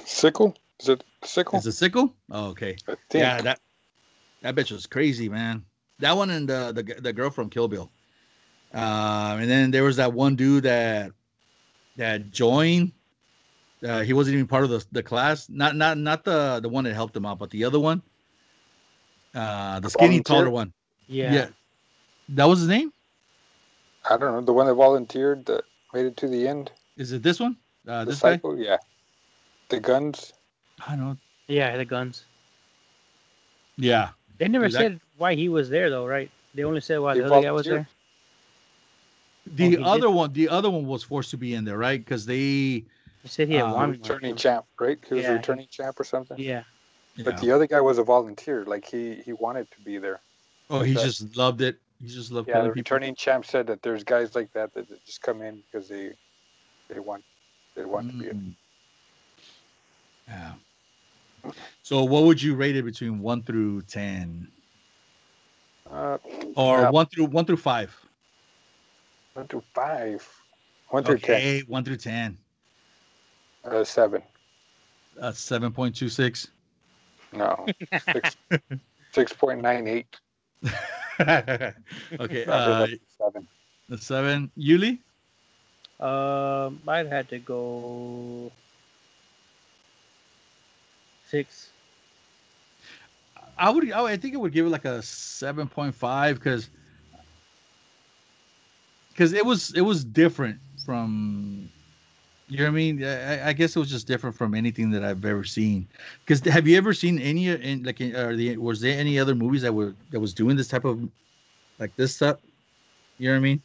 Sickle? 0.05 0.57
Is 0.79 0.89
it 0.89 1.05
sickle? 1.25 1.59
Is 1.59 1.67
it 1.67 1.73
sickle? 1.73 2.15
Oh, 2.31 2.49
okay. 2.51 2.77
Yeah, 3.13 3.41
that 3.43 3.61
that 4.43 4.55
bitch 4.55 4.71
was 4.71 4.87
crazy, 4.87 5.29
man. 5.29 5.65
That 5.99 6.17
one 6.17 6.31
and 6.31 6.49
the 6.49 6.73
the, 6.73 7.01
the 7.01 7.13
girl 7.13 7.31
from 7.31 7.51
Kill 7.51 7.69
Bill. 7.69 7.91
Um, 8.73 9.41
and 9.41 9.51
then 9.51 9.71
there 9.71 9.83
was 9.83 9.97
that 9.97 10.13
one 10.13 10.37
dude 10.37 10.65
that 10.65 11.13
that 11.97 12.31
joined. 12.31 12.93
Uh, 13.83 14.03
he 14.03 14.13
wasn't 14.13 14.35
even 14.35 14.47
part 14.47 14.65
of 14.65 14.71
the, 14.71 14.85
the 14.93 15.03
class. 15.03 15.49
Not 15.49 15.75
not 15.77 15.99
not 15.99 16.25
the 16.25 16.61
the 16.61 16.69
one 16.69 16.85
that 16.85 16.95
helped 16.95 17.17
him 17.17 17.27
out, 17.27 17.39
but 17.39 17.51
the 17.51 17.65
other 17.65 17.81
one. 17.81 18.03
Uh, 19.35 19.81
the 19.81 19.89
skinny 19.91 20.09
Volunteer? 20.19 20.37
taller 20.37 20.51
one. 20.51 20.73
Yeah. 21.07 21.33
Yeah. 21.33 21.49
That 22.31 22.45
was 22.47 22.61
his 22.61 22.69
name. 22.69 22.93
I 24.09 24.17
don't 24.17 24.33
know. 24.33 24.41
The 24.41 24.53
one 24.53 24.67
that 24.67 24.75
volunteered 24.75 25.47
that 25.47 25.65
made 25.93 26.07
it 26.07 26.17
to 26.19 26.29
the 26.29 26.49
end. 26.49 26.73
Is 26.97 27.13
it 27.13 27.23
this 27.23 27.39
one? 27.41 27.57
Uh, 27.87 28.05
the 28.05 28.11
this 28.13 28.21
guy? 28.21 28.33
cycle? 28.35 28.59
Yeah. 28.59 28.79
The 29.69 29.81
guns. 29.81 30.33
I 30.87 30.97
don't 30.97 31.01
know. 31.05 31.17
Yeah, 31.49 31.77
the 31.77 31.85
guns. 31.85 32.25
Yeah, 33.77 34.11
They 34.39 34.49
never 34.49 34.67
Dude, 34.67 34.75
that- 34.75 34.79
said 34.79 35.01
why 35.17 35.35
he 35.35 35.49
was 35.49 35.71
there 35.71 35.91
though, 35.91 36.07
right? 36.07 36.31
They 36.55 36.65
only 36.65 36.81
said 36.81 36.99
why 36.99 37.15
He 37.15 37.21
the 37.21 37.27
other 37.27 37.43
guy 37.43 37.51
was 37.53 37.67
there. 37.67 37.89
the 39.47 39.65
Oh, 39.65 39.71
he 39.71 39.77
did? 39.77 39.85
other 39.85 40.11
one, 40.11 40.33
the 40.33 40.49
other 40.49 40.69
one 40.71 40.87
was 40.87 41.03
forced 41.03 41.31
to 41.31 41.37
be 41.37 41.55
in 41.55 41.65
there, 41.65 41.79
right? 41.79 41.99
Because 42.01 42.27
they, 42.27 42.85
They 43.23 43.29
said 43.29 43.49
he 43.49 43.55
had 43.55 43.65
Uh, 43.65 43.75
one. 43.75 43.91
returning 43.93 44.37
champ, 44.37 44.67
right? 44.79 44.99
He 45.09 45.15
was 45.15 45.23
Yeah, 45.23 45.29
a 45.29 45.33
he- 45.33 45.37
returning 45.39 45.67
champ 45.71 45.99
or 46.01 46.05
something. 46.05 46.39
Yeah. 46.39 46.65
But 47.19 47.41
the 47.41 47.53
other 47.53 47.67
guy 47.67 47.81
was 47.81 47.99
a 47.99 48.03
volunteer. 48.05 48.65
Like 48.65 48.87
he 48.87 49.17
he 49.25 49.33
wanted 49.33 49.71
to 49.73 49.81
be 49.81 49.99
there. 49.99 50.21
oh, 50.71 50.83
he 50.83 50.95
just 50.95 51.37
loved 51.37 51.61
it. 51.61 51.79
He 52.01 52.09
just 52.09 52.31
loved 52.33 52.49
Yeah, 52.49 52.63
the 52.63 52.69
people. 52.69 52.77
returning 52.77 53.15
champ 53.15 53.45
said 53.45 53.67
that 53.67 53.83
there's 53.83 54.05
guys 54.05 54.35
like 54.35 54.53
that 54.53 54.73
that 54.75 54.89
just 55.05 55.21
come 55.21 55.43
in 55.43 55.63
because 55.71 55.89
they 55.89 56.13
they 56.89 57.01
want 57.01 57.25
they 57.77 57.85
want 57.85 58.09
to 58.09 58.17
be 58.17 58.31
in. 58.31 58.37
Mm. 58.37 58.55
Yeah. 60.29 61.53
So, 61.83 62.05
what 62.05 62.25
would 62.25 62.43
you 62.43 62.55
rate 62.55 62.77
it 62.77 62.85
between 62.85 63.21
one 63.21 63.43
through 63.43 63.83
ten, 63.83 64.49
Uh, 65.91 66.19
or 66.55 66.83
Yeah. 66.83 66.91
one 66.91 67.07
through 67.07 67.27
one 67.27 67.45
through 67.45 67.57
five? 67.57 67.95
one 69.35 69.49
through 69.49 69.65
five, 69.75 70.27
one 70.89 71.03
through 71.05 71.17
Okay, 71.17 71.63
one 71.67 71.85
through 71.85 71.97
ten. 71.97 72.39
ten, 73.65 73.73
uh, 73.73 73.85
seven. 73.85 74.23
Uh, 75.21 75.33
seven 75.33 75.73
point 75.73 75.95
two 75.95 76.09
six. 76.09 76.49
No, 77.33 77.67
six 78.13 78.37
six 79.13 79.33
point 79.33 79.61
nine 79.63 79.87
eight. 79.87 80.07
okay, 81.21 81.75
uh, 82.47 82.87
seven. 83.19 83.47
the 83.89 83.99
seven. 83.99 84.51
Yuli. 84.59 84.99
Um, 86.01 86.81
I'd 86.89 87.07
had 87.09 87.29
to 87.29 87.39
go 87.39 88.51
six. 91.27 91.71
I 93.59 93.71
would. 93.71 93.93
I, 93.93 94.03
would- 94.03 94.11
I 94.13 94.17
think 94.17 94.35
it 94.35 94.39
would 94.39 94.53
give 94.53 94.67
it 94.67 94.71
like 94.71 94.87
a 94.87 95.03
seven 95.03 95.69
point 95.69 95.95
five 95.95 96.37
because 96.37 96.69
because 99.11 99.33
it 99.33 99.45
was 99.45 99.73
it 99.75 99.83
was 99.83 100.03
different 100.05 100.59
from 100.85 101.69
you 102.51 102.59
know 102.59 102.65
what 102.65 102.69
I 102.71 102.73
mean. 102.73 103.05
I, 103.05 103.49
I 103.49 103.53
guess 103.53 103.77
it 103.77 103.79
was 103.79 103.89
just 103.91 104.07
different 104.07 104.37
from 104.37 104.55
anything 104.55 104.91
that 104.91 105.05
I've 105.05 105.25
ever 105.25 105.45
seen. 105.45 105.87
Because 106.25 106.41
have 106.53 106.67
you 106.69 106.77
ever 106.77 106.93
seen 106.93 107.19
any 107.21 107.49
in 107.49 107.83
like 107.85 108.01
in- 108.01 108.15
are 108.17 108.35
the 108.37 108.57
was 108.57 108.81
there 108.81 108.99
any 108.99 109.19
other 109.19 109.35
movies 109.35 109.63
that 109.63 109.73
were 109.73 109.95
that 110.11 110.21
was 110.21 110.35
doing 110.35 110.57
this 110.57 110.69
type 110.69 110.85
of 110.85 111.09
like 111.79 111.95
this 111.97 112.15
stuff? 112.15 112.39
You 113.19 113.29
know 113.29 113.35
what 113.35 113.39
I 113.39 113.41
mean? 113.41 113.63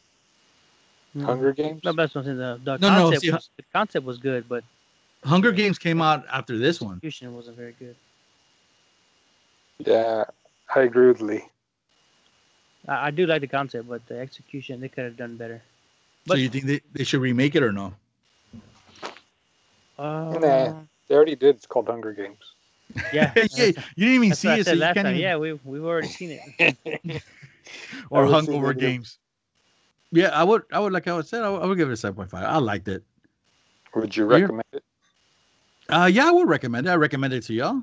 Mm. 1.16 1.24
Hunger 1.24 1.52
Games. 1.52 1.80
No, 1.84 1.92
that's 1.92 2.14
what 2.14 2.20
I'm 2.22 2.26
saying. 2.26 2.38
The, 2.38 2.60
the 2.64 2.76
No, 2.78 2.88
no, 2.88 2.98
concept 3.04 3.22
see, 3.22 3.30
was, 3.32 3.50
the 3.56 3.64
concept 3.72 4.06
was 4.06 4.18
good, 4.18 4.48
but 4.48 4.62
Hunger 5.24 5.50
Games 5.52 5.78
came 5.78 6.00
out 6.00 6.24
after 6.32 6.56
this 6.58 6.80
one. 6.80 6.96
execution 6.96 7.34
wasn't 7.34 7.56
very 7.56 7.74
good. 7.78 7.96
Yeah, 9.78 10.24
I 10.74 10.80
agree 10.80 11.08
with 11.08 11.20
Lee. 11.20 11.42
I, 12.86 13.06
I 13.06 13.10
do 13.10 13.26
like 13.26 13.40
the 13.40 13.46
concept, 13.46 13.88
but 13.88 14.06
the 14.06 14.18
execution 14.18 14.80
they 14.80 14.88
could 14.88 15.04
have 15.04 15.16
done 15.16 15.36
better. 15.36 15.60
so 16.26 16.34
But- 16.34 16.38
you 16.40 16.48
think 16.48 16.64
they, 16.66 16.80
they 16.92 17.04
should 17.04 17.20
remake 17.20 17.54
it 17.56 17.62
or 17.62 17.72
no? 17.72 17.94
Uh, 19.98 20.74
They 21.08 21.14
already 21.14 21.36
did. 21.36 21.56
It's 21.56 21.66
called 21.66 21.88
Hunger 21.88 22.12
Games. 22.12 22.38
Yeah, 23.12 23.32
yeah, 23.36 23.64
you 23.66 23.72
didn't 23.72 24.14
even 24.14 24.28
that's 24.30 24.40
see 24.40 24.48
what 24.48 24.58
it, 24.60 24.64
so 24.64 24.70
said 24.70 24.74
you 24.76 24.80
last 24.80 24.94
can't 24.94 25.04
time. 25.06 25.14
even, 25.14 25.22
Yeah, 25.22 25.36
we 25.36 25.52
we've 25.64 25.84
already 25.84 26.08
seen 26.08 26.38
it. 26.58 26.76
or 28.10 28.24
I 28.24 28.28
would 28.28 28.44
say 28.44 28.52
hungover 28.52 28.62
negative. 28.68 28.80
games. 28.80 29.18
Yeah, 30.12 30.28
I 30.28 30.44
would. 30.44 30.62
I 30.72 30.78
would 30.78 30.92
like 30.92 31.06
I 31.08 31.14
would 31.16 31.26
say 31.26 31.38
I 31.40 31.48
would, 31.48 31.62
I 31.62 31.66
would 31.66 31.76
give 31.78 31.88
it 31.88 31.92
a 31.92 31.96
seven 31.96 32.14
point 32.14 32.30
five. 32.30 32.44
I 32.44 32.58
liked 32.58 32.88
it. 32.88 33.02
Would 33.94 34.16
you 34.16 34.30
Yeah. 34.30 34.40
recommend 34.40 34.64
it? 34.72 34.82
Uh, 35.88 36.08
yeah, 36.12 36.28
I 36.28 36.30
would 36.30 36.48
recommend 36.48 36.86
it. 36.86 36.90
I 36.90 36.94
recommend 36.96 37.32
it 37.34 37.42
to 37.44 37.54
y'all. 37.54 37.82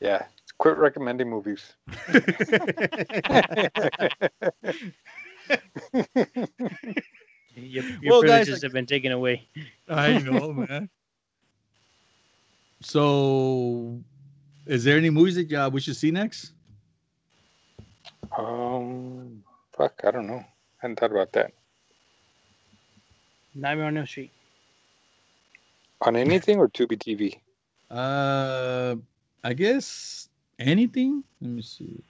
Yeah. 0.00 0.26
Quit 0.58 0.76
recommending 0.76 1.28
movies. 1.28 1.74
Your, 7.56 7.84
your 7.84 8.10
Well, 8.10 8.22
guys, 8.22 8.46
privileges 8.46 8.54
like- 8.54 8.62
have 8.62 8.72
been 8.72 8.86
taken 8.86 9.12
away. 9.12 9.46
I 9.88 10.18
know, 10.18 10.52
man. 10.52 10.88
So, 12.80 14.00
is 14.66 14.84
there 14.84 14.96
any 14.96 15.10
movies 15.10 15.36
that 15.36 15.52
uh, 15.52 15.70
we 15.70 15.80
should 15.80 15.96
see 15.96 16.10
next? 16.10 16.52
um, 18.36 19.42
fuck, 19.76 20.00
I 20.04 20.10
don't 20.10 20.26
know. 20.26 20.44
I 20.44 20.46
hadn't 20.78 21.00
thought 21.00 21.12
about 21.12 21.32
that. 21.32 21.52
Nightmare 23.54 23.86
on 23.86 23.96
Elm 23.96 24.06
Street. 24.06 24.30
On 26.02 26.16
anything 26.16 26.58
or 26.58 26.68
Tubi 26.68 26.98
TV? 26.98 27.38
Uh, 27.90 28.96
I 29.42 29.54
guess 29.54 30.28
anything. 30.58 31.22
Let 31.40 31.50
me 31.50 31.62
see. 31.62 32.02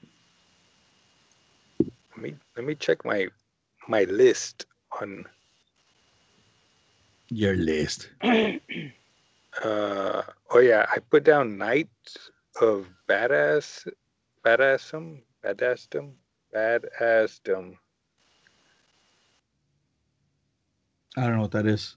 Let 1.79 2.19
me 2.19 2.35
let 2.57 2.65
me 2.65 2.75
check 2.75 3.05
my 3.05 3.29
my 3.89 4.05
list 4.05 4.67
on 5.01 5.27
Your 7.29 7.57
list. 7.57 8.11
uh 8.23 8.59
oh 9.63 10.59
yeah, 10.59 10.87
I 10.91 10.99
put 10.99 11.25
down 11.25 11.57
Night 11.57 11.89
of 12.61 12.87
Badass 13.09 13.89
Badassdom 14.45 15.23
Badassdom 15.45 16.13
Badassdom. 16.55 17.77
I 21.17 21.21
don't 21.23 21.37
know 21.37 21.43
what 21.43 21.53
that 21.53 21.67
is. 21.67 21.97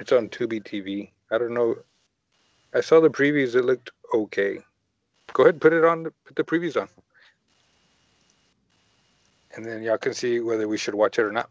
It's 0.00 0.12
on 0.12 0.28
Tubi 0.28 0.62
TV. 0.62 1.10
I 1.30 1.38
don't 1.38 1.54
know. 1.54 1.76
I 2.74 2.80
saw 2.80 3.00
the 3.00 3.10
previews. 3.10 3.54
It 3.54 3.64
looked 3.64 3.90
okay. 4.14 4.58
Go 5.32 5.44
ahead, 5.44 5.60
put 5.60 5.72
it 5.72 5.84
on. 5.84 6.04
Put 6.24 6.36
the 6.36 6.44
previews 6.44 6.80
on, 6.80 6.88
and 9.56 9.64
then 9.64 9.82
y'all 9.82 9.98
can 9.98 10.12
see 10.14 10.40
whether 10.40 10.68
we 10.68 10.76
should 10.76 10.94
watch 10.94 11.18
it 11.18 11.22
or 11.22 11.32
not. 11.32 11.50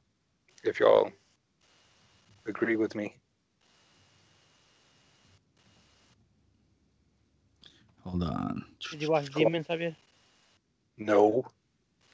If 0.63 0.79
y'all 0.79 1.11
agree 2.45 2.75
with 2.75 2.95
me. 2.95 3.15
Hold 8.03 8.23
on. 8.23 8.65
Did 8.89 9.01
you 9.01 9.11
watch 9.11 9.29
Demons, 9.33 9.67
Javier? 9.67 9.95
No, 10.97 11.45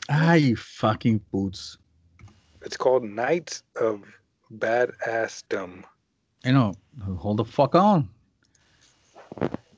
Ah, 0.10 0.34
you 0.34 0.56
fucking 0.56 1.20
boots. 1.32 1.78
it's 2.62 2.78
called 2.78 3.04
Knights 3.04 3.64
of 3.80 4.04
Badassdom. 4.58 5.84
I 6.46 6.52
know. 6.52 6.74
Hold 7.18 7.38
the 7.38 7.46
fuck 7.46 7.76
on. 7.76 8.10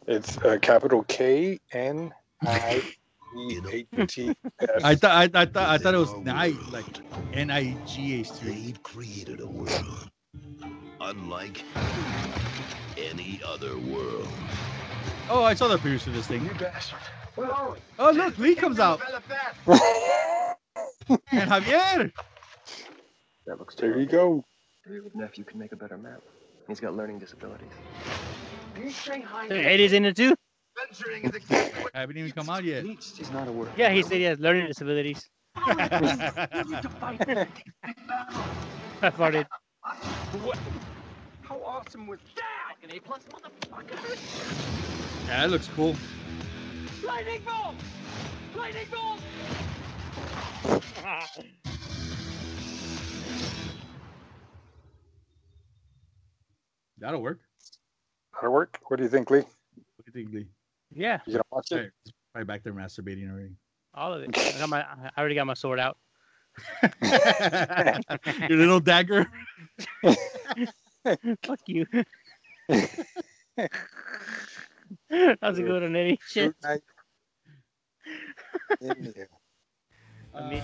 It's 0.07 0.37
uh, 0.39 0.57
capital 0.61 1.03
K 1.07 1.59
N 1.71 2.13
I 2.41 2.81
E 3.37 3.59
A 3.71 4.05
T 4.05 4.35
S. 4.61 4.69
I 4.83 4.95
thought 4.95 5.11
I, 5.35 5.41
I 5.41 5.45
thought 5.45 5.69
I 5.69 5.77
thought 5.77 5.93
it 5.93 5.97
was 5.97 6.13
night 6.21 6.55
like 6.71 6.85
N 7.33 7.49
I 7.49 7.75
G 7.85 8.19
H 8.19 8.31
T. 8.39 8.45
They've 8.45 8.83
created 8.83 9.39
a 9.41 9.47
world 9.47 10.09
unlike 11.01 11.63
any 12.97 13.41
other 13.45 13.77
world. 13.77 14.27
Oh, 15.29 15.43
I 15.43 15.53
saw 15.53 15.67
the 15.67 15.77
previews 15.77 16.01
for 16.01 16.09
this 16.11 16.27
thing. 16.27 16.43
You 16.43 16.51
bastard. 16.59 16.99
Where 17.35 17.51
are 17.51 17.71
we? 17.71 17.77
Oh 17.97 18.11
look, 18.11 18.37
Lee 18.37 18.55
comes 18.55 18.79
out 18.79 19.01
and 19.67 21.49
Javier. 21.49 22.11
That 23.45 23.59
looks 23.59 23.75
terrible. 23.75 23.95
there 23.95 24.01
you 24.01 24.07
terrible. 24.07 24.43
go. 25.11 25.19
Nephew 25.19 25.43
can 25.43 25.59
make 25.59 25.71
a 25.71 25.75
better 25.75 25.97
map. 25.97 26.21
He's 26.67 26.79
got 26.79 26.95
learning 26.95 27.19
disabilities. 27.19 27.69
Are 28.75 28.81
you 28.81 28.89
Shanghai? 28.89 29.47
Eddie's 29.47 29.93
in 29.93 30.05
it 30.05 30.15
too. 30.15 30.35
Venturing 30.77 31.23
is 31.23 31.35
exactly 31.35 31.83
what 31.83 31.91
I 31.95 32.01
haven't 32.01 32.17
even 32.17 32.31
come 32.31 32.49
out 32.49 32.63
yet. 32.63 32.83
He's 32.83 33.31
not 33.31 33.47
a 33.47 33.51
word. 33.51 33.69
Yeah, 33.77 33.89
he 33.91 34.03
said 34.03 34.17
he 34.17 34.23
has 34.23 34.39
learning 34.39 34.67
disabilities. 34.67 35.29
you 35.67 35.73
need 35.75 36.81
to 36.81 36.89
fight. 36.99 37.19
Big 37.25 37.47
battle. 38.07 38.43
I 39.01 39.09
farted. 39.09 39.45
How 39.83 41.61
awesome 41.65 42.07
was 42.07 42.19
that? 42.35 42.75
An 42.83 42.95
A 42.95 42.99
plus 42.99 43.21
motherfucker. 43.31 45.27
Yeah, 45.27 45.45
it 45.45 45.47
looks 45.49 45.67
cool. 45.75 45.95
Lightning 47.03 47.41
bolt! 47.45 47.75
Lightning 48.55 48.87
bolt! 48.91 49.19
That'll 56.97 57.21
work. 57.21 57.39
That'll 58.33 58.51
work. 58.53 58.79
What 58.87 58.97
do 58.97 59.03
you 59.03 59.09
think, 59.09 59.29
Lee? 59.31 59.39
What 59.39 59.47
do 60.05 60.19
you 60.19 60.25
think, 60.25 60.33
Lee? 60.33 60.47
yeah, 60.93 61.19
You 61.25 61.33
gonna 61.33 61.43
watch 61.51 61.71
it? 61.71 61.75
Right, 61.75 61.91
probably 62.33 62.45
back 62.45 62.63
there 62.63 62.73
masturbating 62.73 63.31
already. 63.31 63.55
all 63.93 64.13
of 64.13 64.21
it. 64.23 64.37
I, 64.37 64.59
got 64.59 64.69
my, 64.69 64.81
I 64.81 65.11
already 65.19 65.35
got 65.35 65.47
my 65.47 65.53
sword 65.53 65.79
out. 65.79 65.97
Your 68.49 68.57
little 68.57 68.79
dagger. 68.79 69.29
Fuck 71.43 71.59
you. 71.67 71.85
How's 75.41 75.59
it 75.59 75.63
going 75.65 75.83
on 75.83 75.95
Eddie? 75.95 76.19
Shit. 76.27 76.55
Fruit 76.61 76.63
night. 76.63 76.81
In 78.81 79.13
there. 79.15 79.29
I 80.33 80.49
mean, 80.49 80.63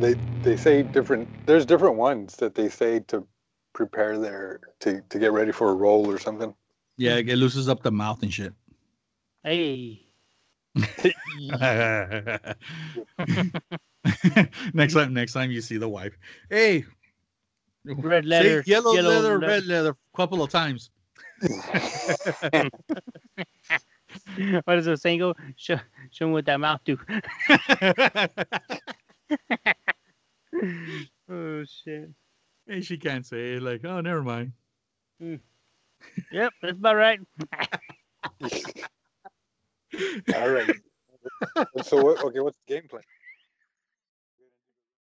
They 0.00 0.33
they 0.44 0.56
say 0.56 0.82
different. 0.82 1.28
There's 1.46 1.66
different 1.66 1.96
ones 1.96 2.36
that 2.36 2.54
they 2.54 2.68
say 2.68 3.00
to 3.08 3.26
prepare 3.72 4.18
their 4.18 4.60
to 4.80 5.02
to 5.08 5.18
get 5.18 5.32
ready 5.32 5.50
for 5.50 5.70
a 5.70 5.74
role 5.74 6.08
or 6.10 6.18
something. 6.18 6.54
Yeah, 6.96 7.16
it 7.16 7.36
loosens 7.36 7.68
up 7.68 7.82
the 7.82 7.90
mouth 7.90 8.22
and 8.22 8.32
shit. 8.32 8.52
hey. 9.42 10.00
next 14.74 14.94
time, 14.94 15.14
next 15.14 15.32
time 15.32 15.50
you 15.50 15.60
see 15.60 15.76
the 15.76 15.88
wife, 15.88 16.16
hey, 16.50 16.84
Red 17.84 18.24
say 18.24 18.28
letter. 18.28 18.62
yellow, 18.66 18.92
leather, 18.92 19.38
le- 19.38 19.46
red 19.46 19.66
leather, 19.66 19.96
couple 20.16 20.42
of 20.42 20.50
times. 20.50 20.90
What 24.64 24.76
does 24.76 24.84
the 24.84 24.96
saying 24.96 25.18
go? 25.18 25.34
Show, 25.56 25.78
show 26.10 26.26
him 26.26 26.32
what 26.32 26.46
that 26.46 26.60
mouth 26.60 26.80
do. 26.84 26.96
oh 31.30 31.64
shit. 31.64 32.10
and 32.68 32.84
she 32.84 32.96
can't 32.96 33.26
say 33.26 33.54
it. 33.54 33.62
Like, 33.62 33.84
oh, 33.84 34.00
never 34.00 34.22
mind. 34.22 34.52
Mm. 35.22 35.40
Yep, 36.32 36.52
that's 36.62 36.78
about 36.78 36.96
right. 36.96 37.20
All 40.34 40.50
right. 40.50 40.74
so 41.82 42.02
what? 42.02 42.22
Okay, 42.22 42.40
what's 42.40 42.58
the 42.66 42.74
game 42.74 42.88
plan? 42.88 43.02